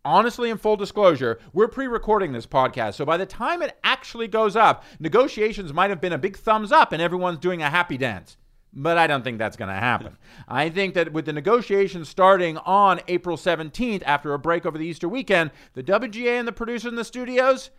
Honestly, 0.04 0.50
in 0.50 0.58
full 0.58 0.76
disclosure, 0.76 1.38
we're 1.54 1.68
pre 1.68 1.86
recording 1.86 2.32
this 2.32 2.44
podcast, 2.44 2.96
so 2.96 3.06
by 3.06 3.16
the 3.16 3.24
time 3.24 3.62
it 3.62 3.78
actually 3.82 4.28
goes 4.28 4.56
up, 4.56 4.84
negotiations 5.00 5.72
might 5.72 5.88
have 5.88 6.02
been 6.02 6.12
a 6.12 6.18
big 6.18 6.36
thumbs 6.36 6.70
up 6.70 6.92
and 6.92 7.00
everyone's 7.00 7.38
doing 7.38 7.62
a 7.62 7.70
happy 7.70 7.96
dance. 7.96 8.36
But 8.76 8.98
I 8.98 9.06
don't 9.06 9.22
think 9.22 9.38
that's 9.38 9.56
going 9.56 9.68
to 9.68 9.74
happen. 9.74 10.18
I 10.48 10.68
think 10.68 10.94
that 10.94 11.12
with 11.12 11.26
the 11.26 11.32
negotiations 11.32 12.08
starting 12.08 12.58
on 12.58 13.00
April 13.06 13.36
17th 13.36 14.02
after 14.04 14.34
a 14.34 14.38
break 14.38 14.66
over 14.66 14.76
the 14.76 14.86
Easter 14.86 15.08
weekend, 15.08 15.52
the 15.74 15.82
WGA 15.82 16.38
and 16.38 16.48
the 16.48 16.52
producers 16.52 16.90
in 16.90 16.96
the 16.96 17.04
studios, 17.04 17.70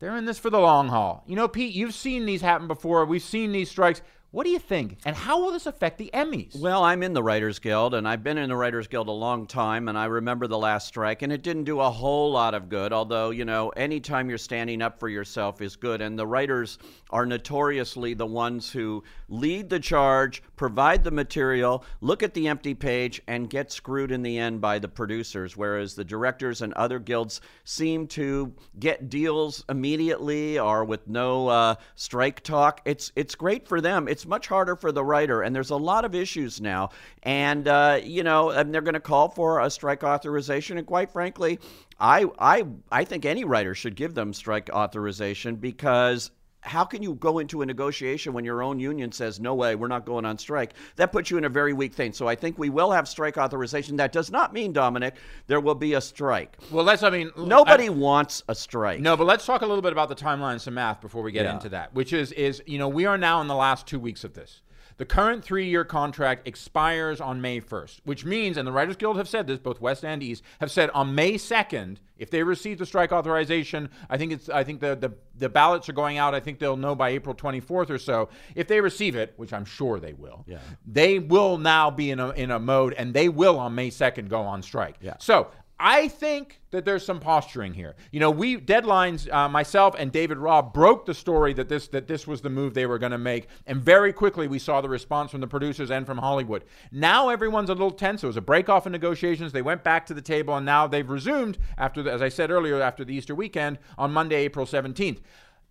they're 0.00 0.16
in 0.16 0.26
this 0.26 0.38
for 0.38 0.50
the 0.50 0.60
long 0.60 0.88
haul. 0.88 1.24
You 1.26 1.34
know, 1.34 1.48
Pete, 1.48 1.74
you've 1.74 1.94
seen 1.94 2.26
these 2.26 2.42
happen 2.42 2.68
before. 2.68 3.04
We've 3.06 3.22
seen 3.22 3.52
these 3.52 3.70
strikes. 3.70 4.02
What 4.30 4.44
do 4.44 4.50
you 4.50 4.58
think? 4.58 4.98
And 5.06 5.16
how 5.16 5.40
will 5.40 5.52
this 5.52 5.64
affect 5.64 5.96
the 5.96 6.10
Emmys? 6.12 6.60
Well, 6.60 6.84
I'm 6.84 7.02
in 7.02 7.14
the 7.14 7.22
Writers 7.22 7.58
Guild, 7.58 7.94
and 7.94 8.06
I've 8.06 8.22
been 8.22 8.36
in 8.36 8.50
the 8.50 8.56
Writers 8.56 8.86
Guild 8.86 9.08
a 9.08 9.12
long 9.12 9.46
time, 9.46 9.88
and 9.88 9.96
I 9.96 10.04
remember 10.04 10.46
the 10.46 10.58
last 10.58 10.86
strike, 10.86 11.22
and 11.22 11.32
it 11.32 11.42
didn't 11.42 11.64
do 11.64 11.80
a 11.80 11.88
whole 11.88 12.30
lot 12.30 12.52
of 12.52 12.68
good. 12.68 12.92
Although, 12.92 13.30
you 13.30 13.46
know, 13.46 13.70
anytime 13.70 14.28
you're 14.28 14.36
standing 14.36 14.82
up 14.82 15.00
for 15.00 15.08
yourself 15.08 15.62
is 15.62 15.76
good, 15.76 16.02
and 16.02 16.18
the 16.18 16.26
writers 16.26 16.78
are 17.08 17.24
notoriously 17.24 18.12
the 18.12 18.26
ones 18.26 18.70
who 18.70 19.02
lead 19.30 19.70
the 19.70 19.80
charge, 19.80 20.42
provide 20.58 21.04
the 21.04 21.10
material, 21.10 21.84
look 22.02 22.22
at 22.22 22.34
the 22.34 22.48
empty 22.48 22.74
page, 22.74 23.22
and 23.26 23.48
get 23.48 23.72
screwed 23.72 24.12
in 24.12 24.22
the 24.22 24.36
end 24.38 24.60
by 24.60 24.78
the 24.78 24.88
producers. 24.88 25.56
Whereas 25.56 25.94
the 25.94 26.04
directors 26.04 26.60
and 26.60 26.74
other 26.74 26.98
guilds 26.98 27.40
seem 27.64 28.06
to 28.08 28.52
get 28.78 29.08
deals 29.08 29.64
immediately 29.70 30.58
or 30.58 30.84
with 30.84 31.08
no 31.08 31.48
uh, 31.48 31.74
strike 31.94 32.42
talk. 32.42 32.82
It's 32.84 33.12
it's 33.16 33.34
great 33.34 33.66
for 33.66 33.80
them. 33.80 34.08
It's 34.08 34.26
much 34.26 34.48
harder 34.48 34.76
for 34.76 34.92
the 34.92 35.04
writer, 35.04 35.42
and 35.42 35.54
there's 35.54 35.70
a 35.70 35.76
lot 35.76 36.04
of 36.04 36.14
issues 36.14 36.60
now. 36.60 36.90
And 37.22 37.66
uh, 37.66 38.00
you 38.02 38.22
know, 38.22 38.50
and 38.50 38.74
they're 38.74 38.82
going 38.82 38.94
to 38.94 39.00
call 39.00 39.28
for 39.28 39.60
a 39.60 39.70
strike 39.70 40.04
authorization. 40.04 40.76
And 40.76 40.86
quite 40.86 41.10
frankly, 41.10 41.60
I 42.00 42.26
I 42.38 42.64
I 42.90 43.04
think 43.04 43.24
any 43.24 43.44
writer 43.44 43.74
should 43.74 43.94
give 43.94 44.14
them 44.14 44.32
strike 44.32 44.68
authorization 44.70 45.56
because 45.56 46.30
how 46.68 46.84
can 46.84 47.02
you 47.02 47.14
go 47.14 47.38
into 47.38 47.62
a 47.62 47.66
negotiation 47.66 48.32
when 48.32 48.44
your 48.44 48.62
own 48.62 48.78
union 48.78 49.10
says 49.10 49.40
no 49.40 49.54
way 49.54 49.74
we're 49.74 49.88
not 49.88 50.04
going 50.04 50.24
on 50.24 50.36
strike 50.38 50.74
that 50.96 51.10
puts 51.12 51.30
you 51.30 51.38
in 51.38 51.44
a 51.44 51.48
very 51.48 51.72
weak 51.72 51.94
thing. 51.94 52.12
So 52.12 52.28
i 52.28 52.34
think 52.34 52.58
we 52.58 52.70
will 52.70 52.92
have 52.92 53.08
strike 53.08 53.36
authorization. 53.38 53.96
That 53.96 54.12
does 54.12 54.30
not 54.30 54.52
mean 54.52 54.72
dominic 54.72 55.14
there 55.46 55.60
will 55.60 55.74
be 55.74 55.94
a 55.94 56.00
strike. 56.00 56.58
Well 56.70 56.84
let's 56.84 57.02
i 57.02 57.10
mean 57.10 57.30
nobody 57.36 57.86
I, 57.86 57.88
wants 57.90 58.42
a 58.48 58.54
strike. 58.54 59.00
No 59.00 59.16
but 59.16 59.24
let's 59.26 59.46
talk 59.46 59.62
a 59.62 59.66
little 59.66 59.82
bit 59.82 59.92
about 59.92 60.08
the 60.08 60.14
timeline 60.14 60.52
and 60.52 60.60
some 60.62 60.74
math 60.74 61.00
before 61.00 61.22
we 61.22 61.32
get 61.32 61.44
Yeah. 61.44 61.54
into 61.54 61.70
that 61.70 61.94
which 61.94 62.12
is 62.12 62.32
is 62.32 62.62
you 62.66 62.78
know 62.78 62.88
we 62.88 63.06
are 63.06 63.18
now 63.18 63.40
in 63.40 63.48
the 63.48 63.54
last 63.56 63.86
two 63.86 63.98
weeks 63.98 64.22
of 64.24 64.34
this 64.34 64.60
the 64.98 65.06
current 65.06 65.42
three-year 65.44 65.84
contract 65.84 66.46
expires 66.46 67.20
on 67.20 67.40
May 67.40 67.60
1st, 67.60 68.00
which 68.04 68.24
means, 68.24 68.56
and 68.56 68.66
the 68.66 68.72
Writers 68.72 68.96
Guild 68.96 69.16
have 69.16 69.28
said 69.28 69.46
this, 69.46 69.58
both 69.58 69.80
West 69.80 70.04
and 70.04 70.22
East 70.22 70.42
have 70.60 70.70
said 70.70 70.90
on 70.90 71.14
May 71.14 71.34
2nd, 71.34 71.96
if 72.18 72.30
they 72.30 72.42
receive 72.42 72.78
the 72.78 72.84
strike 72.86 73.12
authorization, 73.12 73.88
I 74.10 74.18
think 74.18 74.32
it's, 74.32 74.48
I 74.48 74.64
think 74.64 74.80
the, 74.80 74.96
the 74.96 75.12
the 75.36 75.48
ballots 75.48 75.88
are 75.88 75.92
going 75.92 76.18
out. 76.18 76.34
I 76.34 76.40
think 76.40 76.58
they'll 76.58 76.76
know 76.76 76.96
by 76.96 77.10
April 77.10 77.32
24th 77.32 77.90
or 77.90 77.98
so. 77.98 78.28
If 78.56 78.66
they 78.66 78.80
receive 78.80 79.14
it, 79.14 79.34
which 79.36 79.52
I'm 79.52 79.64
sure 79.64 80.00
they 80.00 80.14
will, 80.14 80.44
Yeah. 80.48 80.58
they 80.84 81.20
will 81.20 81.58
now 81.58 81.90
be 81.92 82.10
in 82.10 82.18
a 82.18 82.30
in 82.30 82.50
a 82.50 82.58
mode, 82.58 82.92
and 82.94 83.14
they 83.14 83.28
will 83.28 83.56
on 83.60 83.76
May 83.76 83.90
2nd 83.90 84.28
go 84.28 84.40
on 84.40 84.62
strike. 84.62 84.96
Yeah. 85.00 85.14
So 85.20 85.46
I 85.80 86.08
think 86.08 86.60
that 86.70 86.84
there's 86.84 87.04
some 87.04 87.20
posturing 87.20 87.72
here. 87.72 87.94
You 88.10 88.18
know, 88.18 88.30
we 88.30 88.56
deadlines 88.56 89.32
uh, 89.32 89.48
myself 89.48 89.94
and 89.96 90.10
David 90.10 90.38
Robb 90.38 90.74
broke 90.74 91.06
the 91.06 91.14
story 91.14 91.52
that 91.54 91.68
this 91.68 91.88
that 91.88 92.08
this 92.08 92.26
was 92.26 92.40
the 92.40 92.50
move 92.50 92.74
they 92.74 92.86
were 92.86 92.98
going 92.98 93.12
to 93.12 93.18
make, 93.18 93.46
and 93.66 93.80
very 93.80 94.12
quickly 94.12 94.48
we 94.48 94.58
saw 94.58 94.80
the 94.80 94.88
response 94.88 95.30
from 95.30 95.40
the 95.40 95.46
producers 95.46 95.90
and 95.90 96.04
from 96.04 96.18
Hollywood. 96.18 96.64
Now 96.90 97.28
everyone's 97.28 97.70
a 97.70 97.74
little 97.74 97.92
tense. 97.92 98.24
It 98.24 98.26
was 98.26 98.36
a 98.36 98.42
break 98.42 98.68
off 98.68 98.86
in 98.86 98.92
negotiations. 98.92 99.52
They 99.52 99.62
went 99.62 99.84
back 99.84 100.04
to 100.06 100.14
the 100.14 100.22
table, 100.22 100.56
and 100.56 100.66
now 100.66 100.86
they've 100.86 101.08
resumed 101.08 101.58
after, 101.76 102.02
the, 102.02 102.12
as 102.12 102.22
I 102.22 102.28
said 102.28 102.50
earlier, 102.50 102.80
after 102.82 103.04
the 103.04 103.14
Easter 103.14 103.34
weekend 103.34 103.78
on 103.96 104.12
Monday, 104.12 104.36
April 104.36 104.66
17th. 104.66 105.20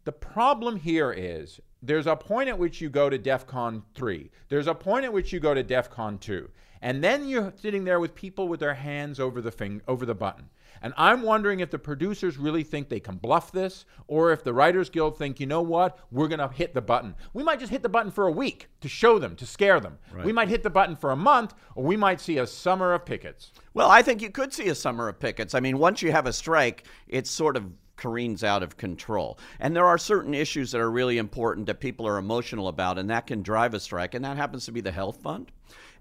The 0.05 0.13
problem 0.13 0.77
here 0.77 1.11
is 1.11 1.59
there's 1.81 2.07
a 2.07 2.15
point 2.15 2.47
at 2.47 2.57
which 2.57 2.79
you 2.79 2.89
go 2.89 3.09
to 3.09 3.17
DEF 3.17 3.45
CON 3.45 3.83
3. 3.93 4.31
There's 4.47 4.67
a 4.67 4.73
point 4.73 5.03
at 5.03 5.11
which 5.11 5.33
you 5.33 5.39
go 5.41 5.53
to 5.53 5.63
DEF 5.63 5.89
CON 5.89 6.17
2. 6.17 6.49
And 6.81 7.03
then 7.03 7.27
you're 7.27 7.53
sitting 7.55 7.83
there 7.83 7.99
with 7.99 8.15
people 8.15 8.47
with 8.47 8.59
their 8.59 8.75
hands 8.75 9.19
over 9.19 9.41
the 9.41 9.51
thing, 9.51 9.81
over 9.87 10.05
the 10.05 10.15
button. 10.15 10.49
And 10.81 10.93
I'm 10.95 11.23
wondering 11.23 11.59
if 11.59 11.71
the 11.71 11.79
producers 11.79 12.37
really 12.37 12.63
think 12.63 12.87
they 12.87 12.99
can 12.99 13.17
bluff 13.17 13.51
this, 13.51 13.85
or 14.07 14.31
if 14.31 14.43
the 14.43 14.53
Writers 14.53 14.89
Guild 14.89 15.17
think, 15.17 15.39
you 15.39 15.47
know 15.47 15.61
what, 15.61 15.99
we're 16.11 16.27
going 16.27 16.39
to 16.39 16.49
hit 16.49 16.75
the 16.75 16.81
button. 16.81 17.15
We 17.33 17.43
might 17.43 17.59
just 17.59 17.71
hit 17.71 17.81
the 17.81 17.89
button 17.89 18.11
for 18.11 18.27
a 18.27 18.31
week 18.31 18.67
to 18.81 18.87
show 18.87 19.17
them, 19.17 19.35
to 19.37 19.45
scare 19.45 19.79
them. 19.79 19.97
We 20.23 20.31
might 20.31 20.49
hit 20.49 20.61
the 20.61 20.69
button 20.69 20.95
for 20.95 21.11
a 21.11 21.15
month, 21.15 21.55
or 21.75 21.83
we 21.83 21.97
might 21.97 22.21
see 22.21 22.37
a 22.37 22.45
summer 22.45 22.93
of 22.93 23.05
pickets. 23.05 23.51
Well, 23.73 23.89
I 23.89 24.03
think 24.03 24.21
you 24.21 24.29
could 24.29 24.53
see 24.53 24.69
a 24.69 24.75
summer 24.75 25.07
of 25.07 25.19
pickets. 25.19 25.55
I 25.55 25.59
mean, 25.59 25.79
once 25.79 26.01
you 26.03 26.11
have 26.11 26.27
a 26.27 26.33
strike, 26.33 26.85
it's 27.07 27.31
sort 27.31 27.57
of 27.57 27.71
careens 27.95 28.43
out 28.43 28.61
of 28.61 28.77
control. 28.77 29.39
And 29.59 29.75
there 29.75 29.87
are 29.87 29.97
certain 29.97 30.35
issues 30.35 30.71
that 30.71 30.81
are 30.81 30.91
really 30.91 31.17
important 31.17 31.65
that 31.65 31.79
people 31.79 32.07
are 32.07 32.19
emotional 32.19 32.67
about, 32.67 32.99
and 32.99 33.09
that 33.09 33.25
can 33.25 33.41
drive 33.41 33.73
a 33.73 33.79
strike. 33.79 34.13
And 34.13 34.23
that 34.23 34.37
happens 34.37 34.65
to 34.65 34.71
be 34.71 34.81
the 34.81 34.91
health 34.91 35.23
fund, 35.23 35.51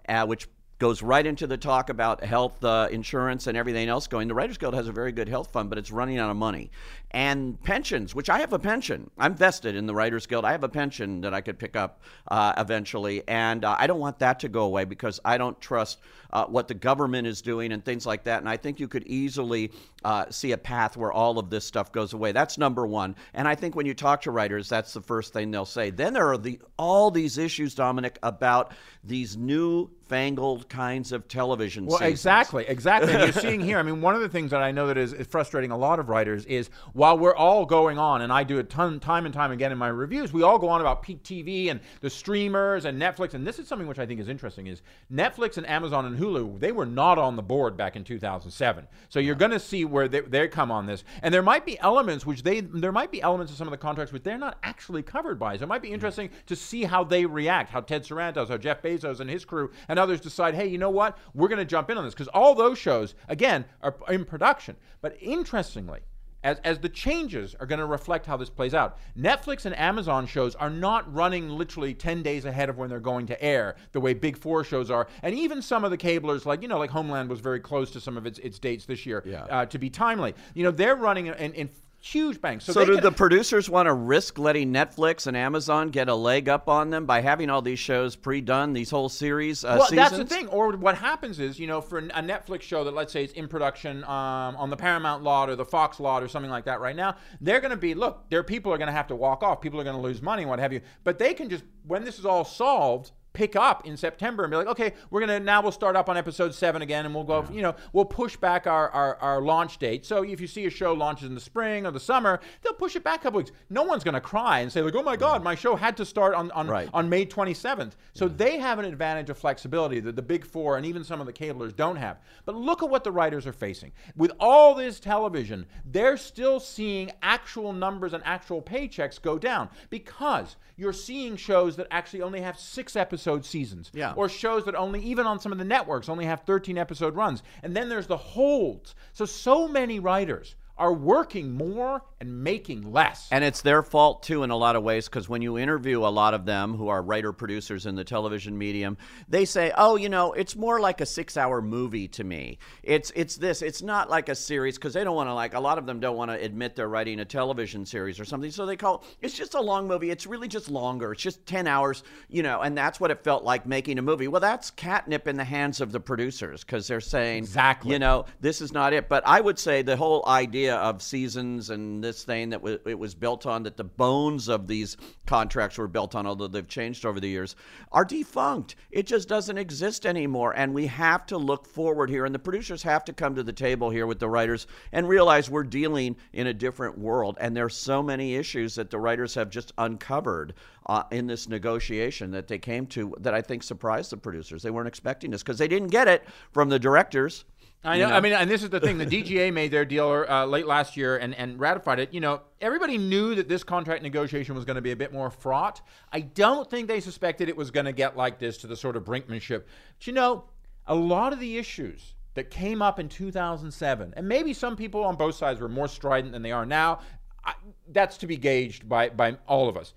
uh, 0.07 0.27
which 0.27 0.47
goes 0.79 1.03
right 1.03 1.27
into 1.27 1.47
the 1.47 1.57
talk 1.57 1.89
about 1.89 2.23
health 2.23 2.63
uh, 2.63 2.89
insurance 2.91 3.47
and 3.47 3.57
everything 3.57 3.89
else 3.89 4.07
going. 4.07 4.29
The 4.29 4.35
Writers 4.35 4.59
Guild 4.59 4.75
has 4.75 4.89
a 4.89 4.93
very 4.93 5.13
good 5.13 5.29
health 5.29 5.51
fund, 5.51 5.71
but 5.71 5.79
it's 5.79 5.91
running 5.91 6.19
out 6.19 6.31
of 6.31 6.37
money. 6.37 6.71
And 7.13 7.63
pensions, 7.63 8.15
which 8.15 8.29
I 8.29 8.41
have 8.41 8.53
a 8.53 8.59
pension. 8.59 9.11
I'm 9.17 9.35
vested 9.35 9.75
in 9.75 9.87
the 9.87 9.95
Writers 9.95 10.27
Guild. 10.27 10.45
I 10.45 10.53
have 10.53 10.65
a 10.65 10.69
pension 10.69 11.23
that 11.23 11.33
I 11.33 11.41
could 11.41 11.59
pick 11.59 11.77
up 11.77 12.03
uh, 12.29 12.53
eventually. 12.59 13.23
And 13.27 13.65
uh, 13.65 13.77
I 13.79 13.87
don't 13.87 14.01
want 14.01 14.19
that 14.19 14.41
to 14.41 14.49
go 14.49 14.65
away 14.65 14.85
because 14.85 15.19
I 15.25 15.39
don't 15.39 15.59
trust 15.61 15.99
uh, 16.31 16.45
what 16.45 16.69
the 16.69 16.75
government 16.75 17.27
is 17.27 17.41
doing 17.41 17.73
and 17.73 17.83
things 17.83 18.05
like 18.05 18.25
that. 18.25 18.41
And 18.41 18.49
I 18.49 18.59
think 18.59 18.79
you 18.79 18.89
could 18.89 19.07
easily 19.07 19.73
uh, 20.05 20.27
see 20.31 20.53
a 20.53 20.59
path 20.59 20.97
where 20.97 21.13
all 21.13 21.39
of 21.39 21.49
this 21.49 21.65
stuff 21.65 21.91
goes 21.91 22.13
away. 22.13 22.33
That's 22.33 22.59
number 22.59 22.87
one. 22.87 23.17
And 23.33 23.49
I 23.49 23.55
think 23.55 23.75
when 23.75 23.87
you 23.87 23.95
talk 23.95 24.21
to 24.23 24.31
writers, 24.31 24.69
that's 24.69 24.93
the 24.93 25.01
first 25.01 25.33
thing 25.33 25.51
they'll 25.51 25.65
say. 25.65 25.89
Then 25.89 26.13
there 26.13 26.31
are 26.31 26.39
the 26.39 26.61
all 26.79 27.11
these 27.11 27.39
issues, 27.39 27.75
Dominic, 27.75 28.19
about 28.23 28.73
these 29.05 29.39
new 29.39 29.91
fangled 30.09 30.69
kinds 30.69 31.13
of 31.13 31.29
television 31.29 31.87
Well, 31.87 31.99
seasons. 31.99 32.13
exactly, 32.13 32.65
exactly. 32.67 33.13
And 33.13 33.23
you're 33.23 33.43
seeing 33.43 33.61
here. 33.61 33.79
I 33.79 33.83
mean, 33.83 34.01
one 34.01 34.15
of 34.15 34.21
the 34.21 34.29
things 34.29 34.51
that 34.51 34.63
I 34.63 34.73
know 34.73 34.87
that 34.87 34.99
is, 34.99 35.13
is 35.13 35.27
frustrating 35.27 35.71
a 35.71 35.77
lot 35.77 35.99
of 35.99 36.09
writers 36.09 36.45
is 36.47 36.71
while 36.93 37.19
we're 37.19 37.37
all 37.37 37.67
going 37.67 37.99
on, 37.99 38.23
and 38.23 38.33
I 38.33 38.45
do 38.45 38.59
it 38.59 38.71
ton, 38.71 39.01
time 39.01 39.27
and 39.27 39.35
time 39.35 39.53
again 39.53 39.73
in 39.73 39.79
my 39.79 39.89
reviews, 39.89 40.33
we 40.33 40.43
all 40.43 40.59
go 40.59 40.69
on 40.69 40.81
about 40.81 41.03
peak 41.03 41.23
TV 41.23 41.71
and 41.71 41.81
the 42.01 42.11
streamers 42.11 42.85
and 42.85 43.01
Netflix. 43.01 43.35
And 43.35 43.47
this 43.47 43.59
is 43.59 43.69
something 43.69 43.89
which 43.89 43.99
I 43.99 44.07
think 44.07 44.21
is 44.21 44.29
interesting: 44.29 44.67
is 44.67 44.83
Netflix 45.13 45.57
and 45.57 45.69
Amazon 45.69 46.07
and 46.07 46.19
Hulu 46.19 46.47
they 46.61 46.73
were 46.73 46.87
not 46.87 47.19
on 47.19 47.37
the 47.37 47.43
board 47.43 47.77
back 47.77 47.97
in 47.97 48.05
2007. 48.05 48.87
So 49.09 49.21
you're 49.21 49.35
going 49.35 49.51
to 49.51 49.61
see 49.61 49.85
where 49.85 50.09
they, 50.09 50.21
they 50.21 50.49
come 50.49 50.71
on 50.71 50.87
this, 50.87 51.05
and 51.23 51.33
there 51.33 51.43
might 51.43 51.65
be 51.65 51.79
elements 51.81 52.25
which 52.25 52.43
they 52.43 52.61
there 52.61 52.93
might 52.93 53.11
be 53.11 53.23
elements 53.23 53.53
of 53.53 53.59
some 53.59 53.67
of 53.67 53.73
the 53.73 53.79
contracts 53.79 54.13
which 54.13 54.23
they're 54.23 54.39
not 54.39 54.59
actually 54.63 55.03
covered 55.03 55.39
by. 55.39 55.57
So 55.57 55.65
it 55.65 55.69
might 55.69 55.83
be 55.83 55.89
hmm. 55.89 55.95
interesting 55.95 56.31
to 56.47 56.57
see 56.57 56.85
how 56.85 57.05
they 57.05 57.27
react, 57.27 57.71
how 57.71 57.81
Ted 57.81 58.05
Sarandos, 58.05 58.49
how 58.49 58.57
Jeff 58.57 58.83
Bezos 58.83 59.21
and 59.21 59.31
his 59.31 59.45
crew 59.45 59.71
and 59.89 59.96
others 59.99 60.21
decide, 60.21 60.55
hey, 60.55 60.67
you 60.67 60.79
know 60.79 60.91
what, 60.91 61.17
we're 61.35 61.49
going 61.49 61.59
to 61.59 61.65
jump 61.65 61.91
in 61.91 61.99
on 61.99 62.05
this 62.05 62.15
because 62.15 62.29
all 62.29 62.55
those 62.55 62.79
shows 62.79 63.15
again 63.29 63.65
are 63.83 63.95
in 64.09 64.25
production. 64.25 64.77
But 65.01 65.17
interestingly. 65.21 66.01
As, 66.45 66.59
as 66.63 66.79
the 66.79 66.89
changes 66.89 67.57
are 67.59 67.67
going 67.67 67.81
to 67.81 67.87
reflect 67.87 68.25
how 68.25 68.37
this 68.37 68.51
plays 68.51 68.73
out. 68.73 68.99
Netflix 69.19 69.65
and 69.67 69.77
Amazon 69.77 70.29
shows 70.29 70.55
are 70.55 70.71
not 70.71 71.13
running 71.13 71.49
literally 71.49 71.93
10 71.93 72.23
days 72.23 72.45
ahead 72.45 72.69
of 72.69 72.79
when 72.79 72.89
they're 72.89 73.01
going 73.01 73.27
to 73.27 73.43
air, 73.43 73.75
the 73.91 73.99
way 73.99 74.15
Big 74.15 74.37
Four 74.37 74.63
shows 74.63 74.89
are. 74.89 75.09
And 75.25 75.35
even 75.35 75.61
some 75.61 75.83
of 75.83 75.91
the 75.91 75.99
cablers, 75.99 76.47
like, 76.47 76.63
you 76.63 76.69
know, 76.69 76.79
like 76.79 76.91
Homeland 76.91 77.29
was 77.31 77.41
very 77.41 77.59
close 77.59 77.91
to 77.93 78.01
some 78.01 78.17
of 78.17 78.27
its, 78.27 78.39
its 78.41 78.61
dates 78.61 78.85
this 78.85 79.05
year 79.05 79.25
Yeah. 79.27 79.45
uh, 79.47 79.67
to 79.67 79.79
be 79.79 79.91
timely. 79.91 80.35
You 80.55 80.63
know, 80.63 80.71
they're 80.71 80.95
running 80.95 81.27
in, 81.27 81.53
in 81.55 81.69
huge 82.07 82.41
banks. 82.41 82.65
So, 82.65 82.73
So, 82.73 82.85
do 82.85 82.95
can- 82.95 83.03
the 83.03 83.13
producers 83.13 83.69
want 83.69 83.87
to 83.87 83.93
risk 83.93 84.39
letting 84.39 84.73
Netflix 84.73 85.27
and 85.27 85.37
Amazon 85.37 85.91
get 85.91 86.09
a 86.09 86.15
leg 86.15 86.49
up 86.49 86.69
on 86.69 86.91
them 86.91 87.07
by 87.07 87.21
having 87.21 87.51
all 87.51 87.63
these 87.63 87.79
shows 87.79 88.17
pre-done, 88.17 88.73
these 88.73 88.91
whole 88.91 89.09
series 89.09 89.65
uh, 89.65 89.77
well, 89.79 89.89
seasons? 89.89 89.97
that's 89.97 90.17
the 90.17 90.25
thing. 90.25 90.49
Or 90.49 90.77
what 90.77 90.97
happens 90.97 91.41
is, 91.41 91.59
you 91.59 91.67
know, 91.67 91.81
for 91.81 91.99
a 91.99 92.23
Netflix 92.23 92.63
show 92.63 92.85
that 92.85 92.95
let's 92.95 93.13
say 93.13 93.25
is 93.25 93.33
in 93.33 93.49
production 93.49 94.05
um, 94.05 94.57
on 94.57 94.71
the 94.71 94.77
Paramount 94.77 95.23
lot 95.23 95.51
or 95.51 95.57
the 95.57 95.65
Fox 95.65 96.01
lot 96.01 96.23
or 96.23 96.29
something 96.29 96.51
like 96.51 96.65
that 96.65 96.81
right 96.81 96.97
now, 96.97 97.17
they're 97.41 97.61
going 97.61 97.71
to 97.71 97.77
be 97.77 97.95
look. 97.95 98.29
Their 98.31 98.43
people 98.43 98.73
are 98.73 98.79
going 98.79 98.89
to 98.89 98.93
have 98.93 99.09
to 99.09 99.17
walk 99.17 99.43
off. 99.43 99.61
People 99.61 99.81
are 99.81 99.85
going 99.85 99.97
to 99.97 100.03
lose 100.03 100.23
money, 100.23 100.45
what 100.45 100.59
have 100.59 100.73
you. 100.73 100.81
But 101.05 101.19
they 101.19 101.35
can 101.35 101.49
just 101.49 101.65
when 101.87 102.05
this 102.05 102.19
is 102.19 102.27
all 102.27 102.45
solved. 102.45 103.11
Pick 103.37 103.55
up 103.55 103.87
in 103.87 103.99
September 103.99 104.45
and 104.45 104.51
be 104.51 104.57
like, 104.57 104.67
okay, 104.67 104.95
we're 105.11 105.21
gonna 105.21 105.39
now 105.39 105.61
we'll 105.61 105.71
start 105.71 105.95
up 105.95 106.09
on 106.09 106.17
episode 106.17 106.55
seven 106.55 106.81
again, 106.81 107.05
and 107.05 107.15
we'll 107.15 107.23
go, 107.23 107.45
you 107.53 107.61
know, 107.61 107.77
we'll 107.93 108.07
push 108.07 108.35
back 108.35 108.67
our, 108.67 108.89
our 108.89 109.17
our 109.17 109.43
launch 109.43 109.77
date. 109.77 110.07
So 110.07 110.23
if 110.25 110.41
you 110.41 110.47
see 110.47 110.65
a 110.65 110.71
show 110.71 110.95
launches 110.95 111.29
in 111.29 111.35
the 111.35 111.41
spring 111.41 111.85
or 111.85 111.91
the 111.91 112.01
summer, 112.01 112.41
they'll 112.63 112.73
push 112.73 112.97
it 112.97 113.05
back 113.05 113.21
a 113.21 113.23
couple 113.25 113.37
weeks. 113.37 113.53
No 113.69 113.83
one's 113.83 114.05
gonna 114.05 114.23
cry 114.23 114.61
and 114.61 114.73
say 114.73 114.81
like, 114.81 114.95
oh 114.95 115.03
my 115.03 115.17
God, 115.17 115.45
my 115.45 115.55
show 115.55 115.77
had 115.77 115.99
to 115.99 116.07
start 116.07 116.35
on 116.35 116.51
on, 116.53 116.67
Right. 116.67 116.89
on 116.95 117.11
May 117.11 117.27
27th. 117.27 117.93
So 118.15 118.27
they 118.27 118.57
have 118.59 118.79
an 118.79 118.87
advantage 118.87 119.29
of 119.29 119.37
flexibility 119.37 120.01
that 120.01 120.17
the 120.17 120.23
big 120.23 120.47
four 120.47 120.79
and 120.79 120.87
even 120.87 121.05
some 121.05 121.21
of 121.21 121.27
the 121.27 121.33
cablers 121.35 121.77
don't 121.77 121.97
have. 121.97 122.19
But 122.47 122.55
look 122.55 122.83
at 122.83 122.89
what 122.89 123.05
the 123.05 123.13
writers 123.13 123.47
are 123.47 123.53
facing. 123.53 123.93
With 124.17 124.33
all 124.41 124.75
this 124.75 124.99
television, 124.99 125.67
they're 125.85 126.17
still 126.17 126.59
seeing 126.59 127.13
actual 127.23 127.75
numbers 127.75 128.15
and 128.15 128.23
actual 128.25 128.63
paychecks 128.63 129.21
go 129.21 129.39
down 129.39 129.69
because 129.91 130.57
you're 130.79 130.93
seeing 130.95 131.37
shows 131.37 131.77
that 131.77 131.87
actually 131.91 132.23
only 132.23 132.41
have 132.41 132.59
six 132.59 132.97
episode 133.27 133.45
seasons. 133.45 133.91
Yeah. 133.93 134.13
Or 134.15 134.29
shows 134.29 134.65
that 134.67 134.75
only, 134.75 135.01
even 135.03 135.27
on 135.27 135.41
some 135.41 135.53
of 135.53 135.59
the 135.59 135.65
networks, 135.65 136.09
only 136.09 136.27
have 136.27 136.43
13 136.43 136.79
episode 136.79 137.17
runs. 137.17 137.43
And 137.63 137.77
then 137.77 137.89
there's 137.89 138.07
the 138.07 138.17
holds. 138.17 138.95
So, 139.13 139.25
so 139.25 139.67
many 139.67 139.99
writers 139.99 140.55
are 140.79 140.93
working 140.93 141.53
more 141.53 142.03
and 142.21 142.43
making 142.43 142.93
less. 142.93 143.29
And 143.31 143.43
it's 143.45 143.63
their 143.63 143.83
fault 143.83 144.23
too 144.23 144.43
in 144.43 144.51
a 144.51 144.57
lot 144.57 144.77
of 144.77 144.83
ways 144.83 145.07
because 145.07 145.29
when 145.29 145.43
you 145.43 145.59
interview 145.59 146.01
a 146.01 146.09
lot 146.09 146.35
of 146.35 146.45
them 146.45 146.75
who 146.75 146.89
are 146.89 147.03
writer 147.03 147.33
producers 147.33 147.87
in 147.87 147.95
the 147.95 148.05
television 148.05 148.57
medium, 148.59 148.97
they 149.29 149.45
say, 149.45 149.73
"Oh, 149.77 149.97
you 149.97 150.09
know, 150.09 150.33
it's 150.33 150.57
more 150.57 150.81
like 150.81 151.01
a 151.01 151.05
6-hour 151.05 151.63
movie 151.63 152.09
to 152.09 152.25
me. 152.25 152.59
It's 152.83 153.13
it's 153.15 153.37
this. 153.37 153.63
It's 153.63 153.83
not 153.83 154.11
like 154.11 154.29
a 154.29 154.35
series 154.35 154.77
because 154.77 154.95
they 154.95 155.05
don't 155.05 155.17
want 155.17 155.29
to 155.29 155.35
like 155.35 155.55
a 155.55 155.61
lot 155.61 155.79
of 155.79 155.87
them 155.87 156.01
don't 156.01 156.17
want 156.17 156.31
to 156.31 156.43
admit 156.43 156.77
they're 156.77 156.89
writing 156.89 157.21
a 157.21 157.25
television 157.25 157.87
series 157.87 158.19
or 158.21 158.25
something. 158.25 158.51
So 158.51 158.67
they 158.67 158.77
call 158.77 159.05
it's 159.23 159.35
just 159.35 159.55
a 159.55 159.61
long 159.61 159.87
movie. 159.87 160.11
It's 160.11 160.27
really 160.27 160.49
just 160.49 160.71
longer. 160.71 161.13
It's 161.13 161.23
just 161.23 161.47
10 161.47 161.67
hours, 161.67 162.03
you 162.29 162.43
know, 162.43 162.61
and 162.61 162.77
that's 162.77 163.01
what 163.01 163.11
it 163.11 163.23
felt 163.25 163.45
like 163.45 163.67
making 163.67 163.99
a 163.99 164.03
movie. 164.03 164.29
Well, 164.29 164.41
that's 164.41 164.71
catnip 164.71 165.27
in 165.29 165.37
the 165.37 165.45
hands 165.45 165.81
of 165.81 165.93
the 165.93 166.01
producers 166.01 166.65
because 166.65 166.87
they're 166.87 167.01
saying, 167.01 167.39
Exactly. 167.39 167.93
you 167.93 167.99
know, 167.99 168.27
this 168.41 168.61
is 168.61 168.73
not 168.73 168.93
it. 168.93 169.09
But 169.09 169.27
I 169.27 169.41
would 169.41 169.59
say 169.59 169.83
the 169.83 169.97
whole 169.97 170.25
idea 170.27 170.66
of 170.75 171.03
seasons 171.03 171.71
and 171.71 172.03
this 172.03 172.25
thing 172.25 172.51
that 172.51 172.59
w- 172.59 172.81
it 172.85 172.99
was 172.99 173.15
built 173.15 173.47
on, 173.47 173.63
that 173.63 173.77
the 173.77 173.85
bones 173.85 174.49
of 174.49 174.67
these 174.67 174.97
contracts 175.27 175.79
were 175.79 175.89
built 175.89 176.15
on, 176.15 176.27
although 176.27 176.49
they've 176.49 176.67
changed 176.67 177.07
over 177.07 177.21
the 177.21 177.29
years, 177.29 177.55
are 177.93 178.05
defunct. 178.05 178.75
It 178.91 179.07
just 179.07 179.29
doesn't 179.29 179.59
exist 179.59 180.07
anymore. 180.07 180.55
And 180.57 180.75
we 180.75 180.87
have 180.87 181.27
to 181.27 181.39
look 181.39 181.67
forward 181.67 182.11
here. 182.11 182.25
And 182.25 182.35
the 182.35 182.39
producers 182.39 182.83
have 182.83 183.05
to 183.05 183.13
come 183.13 183.35
to 183.35 183.43
the 183.43 183.53
table 183.53 183.91
here 183.91 184.07
with 184.07 184.19
the 184.19 184.29
writers 184.29 184.67
and 184.93 185.09
realize 185.09 185.49
we're 185.49 185.63
dealing 185.63 186.17
in 186.33 186.47
a 186.47 186.55
different 186.55 186.99
world. 186.99 187.37
And 187.41 187.57
there's 187.57 187.77
so 187.77 188.03
many 188.03 188.35
issues 188.35 188.75
that 188.75 188.91
the 188.91 188.99
writers 188.99 189.35
have 189.35 189.51
just 189.51 189.73
uncovered 189.79 190.55
uh, 190.87 191.03
in 191.11 191.27
this 191.27 191.49
negotiation 191.49 192.31
that 192.31 192.49
they 192.49 192.59
came 192.59 192.87
to 192.87 193.15
that 193.21 193.35
I 193.35 193.43
think 193.43 193.63
surprised 193.63 194.11
the 194.11 194.17
producers. 194.17 194.63
They 194.63 194.71
weren't 194.71 194.89
expecting 194.89 195.31
this 195.31 195.43
because 195.43 195.59
they 195.59 195.69
didn't 195.69 195.89
get 195.89 196.09
it 196.09 196.25
from 196.53 196.69
the 196.69 196.79
directors. 196.79 197.45
I 197.87 197.97
you 197.97 198.07
know, 198.07 198.13
I 198.13 198.21
mean, 198.21 198.33
and 198.33 198.51
this 198.51 198.63
is 198.63 198.71
the 198.71 198.81
thing. 198.81 198.99
The 198.99 199.07
DGA 199.23 199.53
made 199.53 199.71
their 199.71 199.85
deal 199.85 200.27
uh, 200.29 200.45
late 200.45 200.67
last 200.67 200.97
year 200.97 201.17
and, 201.19 201.35
and 201.35 201.59
ratified 201.61 202.01
it. 202.01 202.13
You 202.13 202.21
know, 202.21 202.43
everybody 202.61 202.99
knew 202.99 203.37
that 203.37 203.49
this 203.49 203.63
contract 203.63 204.03
negotiation 204.03 204.55
was 204.57 204.65
going 204.65 204.75
to 204.75 204.83
be 204.83 204.91
a 204.91 204.97
bit 204.97 205.13
more 205.13 205.31
fraught. 205.31 205.81
I 206.13 206.21
don't 206.21 206.69
think 206.69 206.89
they 206.89 207.01
suspected 207.01 207.49
it 207.49 207.57
was 207.57 207.71
going 207.71 207.87
to 207.87 207.93
get 207.93 208.17
like 208.17 208.39
this 208.39 208.59
to 208.59 208.67
the 208.67 208.77
sort 208.77 208.97
of 208.97 209.05
brinkmanship. 209.05 209.63
But 209.99 210.07
you 210.07 210.13
know, 210.13 210.45
a 210.87 210.95
lot 210.95 211.33
of 211.33 211.39
the 211.39 211.59
issues 211.59 212.15
that 212.35 212.51
came 212.51 212.83
up 212.83 212.99
in 212.99 213.09
2007, 213.09 214.15
and 214.17 214.29
maybe 214.29 214.53
some 214.53 214.77
people 214.77 215.05
on 215.05 215.15
both 215.15 215.37
sides 215.37 215.61
were 215.61 215.69
more 215.69 215.89
strident 215.89 216.33
than 216.33 216.43
they 216.43 216.53
are 216.53 216.67
now. 216.67 217.01
I, 217.45 217.55
that's 217.93 218.17
to 218.19 218.27
be 218.27 218.37
gauged 218.37 218.89
by 218.89 219.11
by 219.11 219.37
all 219.47 219.69
of 219.69 219.77
us. 219.77 219.95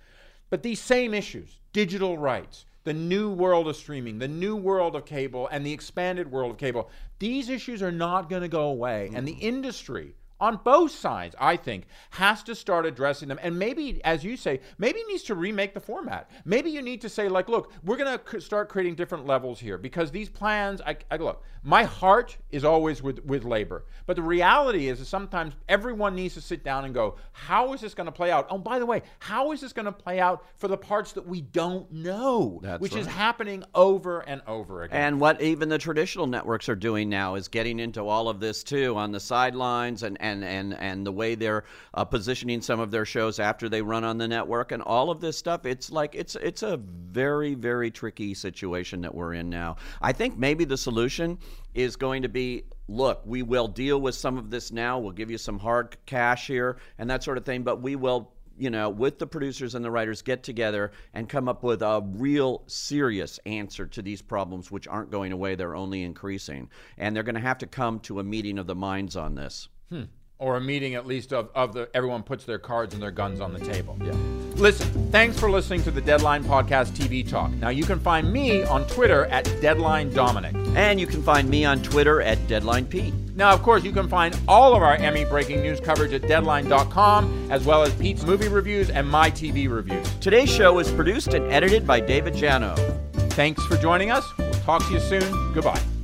But 0.52 0.62
these 0.62 0.80
same 0.80 1.14
issues, 1.14 1.60
digital 1.74 2.18
rights, 2.18 2.66
the 2.84 2.94
new 2.94 3.30
world 3.30 3.68
of 3.68 3.76
streaming, 3.76 4.20
the 4.20 4.28
new 4.28 4.56
world 4.56 4.96
of 4.96 5.06
cable, 5.06 5.48
and 5.52 5.66
the 5.66 5.74
expanded 5.74 6.32
world 6.32 6.52
of 6.52 6.58
cable, 6.58 6.90
these 7.20 7.50
issues 7.50 7.84
are 7.84 7.92
not 7.92 8.30
going 8.30 8.42
to 8.42 8.48
go 8.48 8.64
away. 8.70 9.12
And 9.14 9.28
the 9.28 9.34
industry, 9.34 10.16
on 10.40 10.60
both 10.64 10.92
sides, 10.92 11.36
I 11.40 11.58
think, 11.58 11.86
has 12.12 12.44
to 12.44 12.56
start 12.56 12.86
addressing 12.86 13.28
them. 13.28 13.40
And 13.42 13.60
maybe, 13.60 14.02
as 14.06 14.24
you 14.24 14.38
say, 14.38 14.62
maybe 14.78 15.04
needs 15.08 15.24
to 15.24 15.36
remake 15.36 15.74
the 15.74 15.82
format. 15.82 16.30
Maybe 16.46 16.70
you 16.72 16.82
need 16.82 17.02
to 17.02 17.10
say, 17.10 17.28
like, 17.28 17.50
look, 17.50 17.74
we're 17.84 17.98
going 17.98 18.18
to 18.18 18.32
c- 18.32 18.40
start 18.40 18.70
creating 18.70 18.96
different 18.96 19.26
levels 19.26 19.60
here 19.60 19.78
because 19.78 20.12
these 20.12 20.30
plans, 20.30 20.82
I, 20.82 20.96
I 21.12 21.18
look, 21.18 21.44
my 21.64 21.84
heart 21.84 22.38
is 22.52 22.64
always 22.64 23.04
with, 23.04 23.24
with 23.26 23.44
labor. 23.44 23.86
But 24.06 24.16
the 24.16 24.22
reality 24.22 24.88
is, 24.88 25.02
is 25.02 25.08
sometimes 25.08 25.54
everyone 25.68 26.16
needs 26.16 26.34
to 26.36 26.42
sit 26.42 26.64
down 26.64 26.86
and 26.86 26.94
go, 26.94 27.18
how 27.32 27.74
is 27.74 27.82
this 27.82 27.94
going 27.94 28.06
to 28.06 28.12
play 28.12 28.32
out? 28.32 28.48
Oh, 28.50 28.58
by 28.58 28.80
the 28.80 28.86
way, 28.86 29.04
how 29.20 29.52
is 29.52 29.62
this 29.62 29.74
going 29.74 29.86
to 29.86 29.92
play 29.92 30.20
out 30.20 30.46
for 30.56 30.68
the 30.68 30.78
parts 30.78 31.12
that 31.14 31.28
we 31.28 31.42
don't 31.42 31.92
know, 31.92 32.60
That's 32.64 32.82
which 32.82 32.96
is 32.96 33.06
happening 33.06 33.64
over 33.76 34.22
and 34.22 34.42
over 34.48 34.84
again? 34.84 35.00
And 35.00 35.20
what 35.20 35.42
even 35.42 35.70
the 35.70 35.78
traditional 35.78 36.28
networks 36.28 36.70
are 36.70 36.76
doing 36.76 37.10
now 37.10 37.36
is 37.36 37.48
getting 37.48 37.80
into 37.80 38.08
all 38.08 38.30
of 38.30 38.40
this 38.40 38.64
too 38.64 38.96
on 38.96 39.12
the 39.12 39.20
sidelines 39.20 40.04
and 40.04 40.18
and 40.22 40.44
and, 40.44 40.74
and 40.74 41.06
the 41.06 41.12
way 41.12 41.36
they're 41.36 41.66
uh, 41.94 42.06
positioning 42.06 42.62
some 42.62 42.80
of 42.80 42.92
their 42.92 43.06
shows 43.06 43.40
after 43.40 43.70
they 43.70 43.82
run 43.82 44.04
on 44.04 44.18
the 44.18 44.28
network 44.28 44.72
and 44.72 44.82
all 44.84 45.12
of 45.12 45.22
this 45.22 45.38
stuff. 45.38 45.66
It's 45.66 45.92
like 45.92 46.16
it's 46.16 46.36
it's 46.36 46.64
a 46.64 46.78
very 46.78 47.54
very 47.54 47.92
tricky 47.92 48.34
situation 48.34 49.02
that 49.02 49.14
we're 49.14 49.34
in 49.34 49.50
now. 49.50 49.76
I 50.02 50.14
think 50.14 50.38
maybe 50.38 50.66
the 50.66 50.78
solution 50.78 51.38
is 51.74 51.96
going 51.96 52.24
to 52.24 52.30
be 52.30 52.64
look, 52.88 53.22
we 53.26 53.44
will 53.44 53.68
deal 53.68 54.02
with 54.02 54.16
some 54.16 54.38
of 54.38 54.50
this 54.50 54.72
now. 54.72 54.98
We'll 54.98 55.12
give 55.12 55.30
you 55.30 55.38
some 55.38 55.60
hard 55.60 55.96
cash 56.06 56.48
here 56.48 56.78
and 56.98 57.10
that 57.10 57.24
sort 57.24 57.38
of 57.38 57.46
thing, 57.46 57.64
but 57.64 57.82
we 57.82 57.96
will 57.96 58.32
you 58.60 58.70
know, 58.70 58.90
with 58.90 59.20
the 59.20 59.26
producers 59.26 59.74
and 59.74 59.84
the 59.84 59.90
writers 59.90 60.22
get 60.22 60.44
together 60.44 60.92
and 61.14 61.30
come 61.30 61.48
up 61.48 61.64
with 61.64 61.82
a 61.82 62.02
real 62.16 62.64
serious 62.68 63.40
answer 63.46 63.88
to 63.88 64.02
these 64.02 64.22
problems, 64.22 64.70
which 64.70 64.88
aren't 64.88 65.10
going 65.10 65.32
away, 65.32 65.56
they're 65.56 65.76
only 65.76 66.04
increasing. 66.04 66.70
And 66.98 67.16
they're 67.16 67.24
going 67.24 67.36
to 67.36 67.42
have 67.42 67.60
to 67.60 67.68
come 67.68 68.02
to 68.02 68.20
a 68.20 68.24
meeting 68.24 68.60
of 68.60 68.68
the 68.68 68.76
minds 68.76 69.16
on 69.16 69.36
this. 69.36 69.70
Hmm. 69.90 70.04
Or 70.40 70.56
a 70.56 70.62
meeting 70.62 70.96
at 70.96 71.06
least 71.06 71.34
of, 71.34 71.50
of 71.54 71.74
the 71.74 71.90
everyone 71.94 72.24
puts 72.24 72.46
their 72.46 72.60
cards 72.60 72.94
and 72.94 73.04
their 73.04 73.12
guns 73.12 73.42
on 73.42 73.54
the 73.54 73.60
table. 73.60 73.98
Yeah. 74.02 74.14
Listen, 74.56 75.12
thanks 75.12 75.40
for 75.40 75.50
listening 75.50 75.84
to 75.84 75.92
the 75.92 76.02
Deadline 76.02 76.44
Podcast 76.44 76.92
TV 76.92 77.28
Talk. 77.28 77.52
Now 77.52 77.70
you 77.70 77.84
can 77.84 78.00
find 78.00 78.32
me 78.32 78.64
on 78.64 78.86
Twitter 78.88 79.26
at 79.26 79.46
Deadline 79.62 80.14
Dominic. 80.14 80.56
And 80.76 81.00
you 81.00 81.08
can 81.08 81.22
find 81.22 81.50
me 81.50 81.66
on 81.66 81.82
Twitter 81.82 82.22
at 82.22 82.46
Deadline 82.48 82.86
Pete. 82.86 83.14
Now, 83.36 83.54
of 83.54 83.64
course, 83.64 83.86
you 83.86 83.94
can 83.94 84.10
find 84.10 84.38
all 84.50 84.76
of 84.76 84.84
our 84.84 84.96
Emmy 84.96 85.24
breaking 85.24 85.62
news 85.62 85.80
coverage 85.80 86.12
at 86.12 86.24
Deadline.com, 86.24 87.50
as 87.50 87.64
well 87.66 87.84
as 87.84 87.94
Pete's 87.96 88.24
movie 88.24 88.50
reviews 88.50 88.90
and 88.90 89.10
my 89.10 89.32
TV 89.32 89.70
reviews. 89.70 90.06
Today's 90.20 90.50
show 90.50 90.78
is 90.80 90.92
produced 90.92 91.34
and 91.34 91.50
edited 91.52 91.88
by 91.88 92.02
David 92.02 92.34
Jano. 92.34 92.76
Thanks 93.34 93.66
for 93.66 93.78
joining 93.78 94.12
us. 94.12 94.26
We'll 94.38 94.52
talk 94.52 94.86
to 94.88 94.94
you 94.94 95.00
soon. 95.00 95.54
Goodbye. 95.54 95.99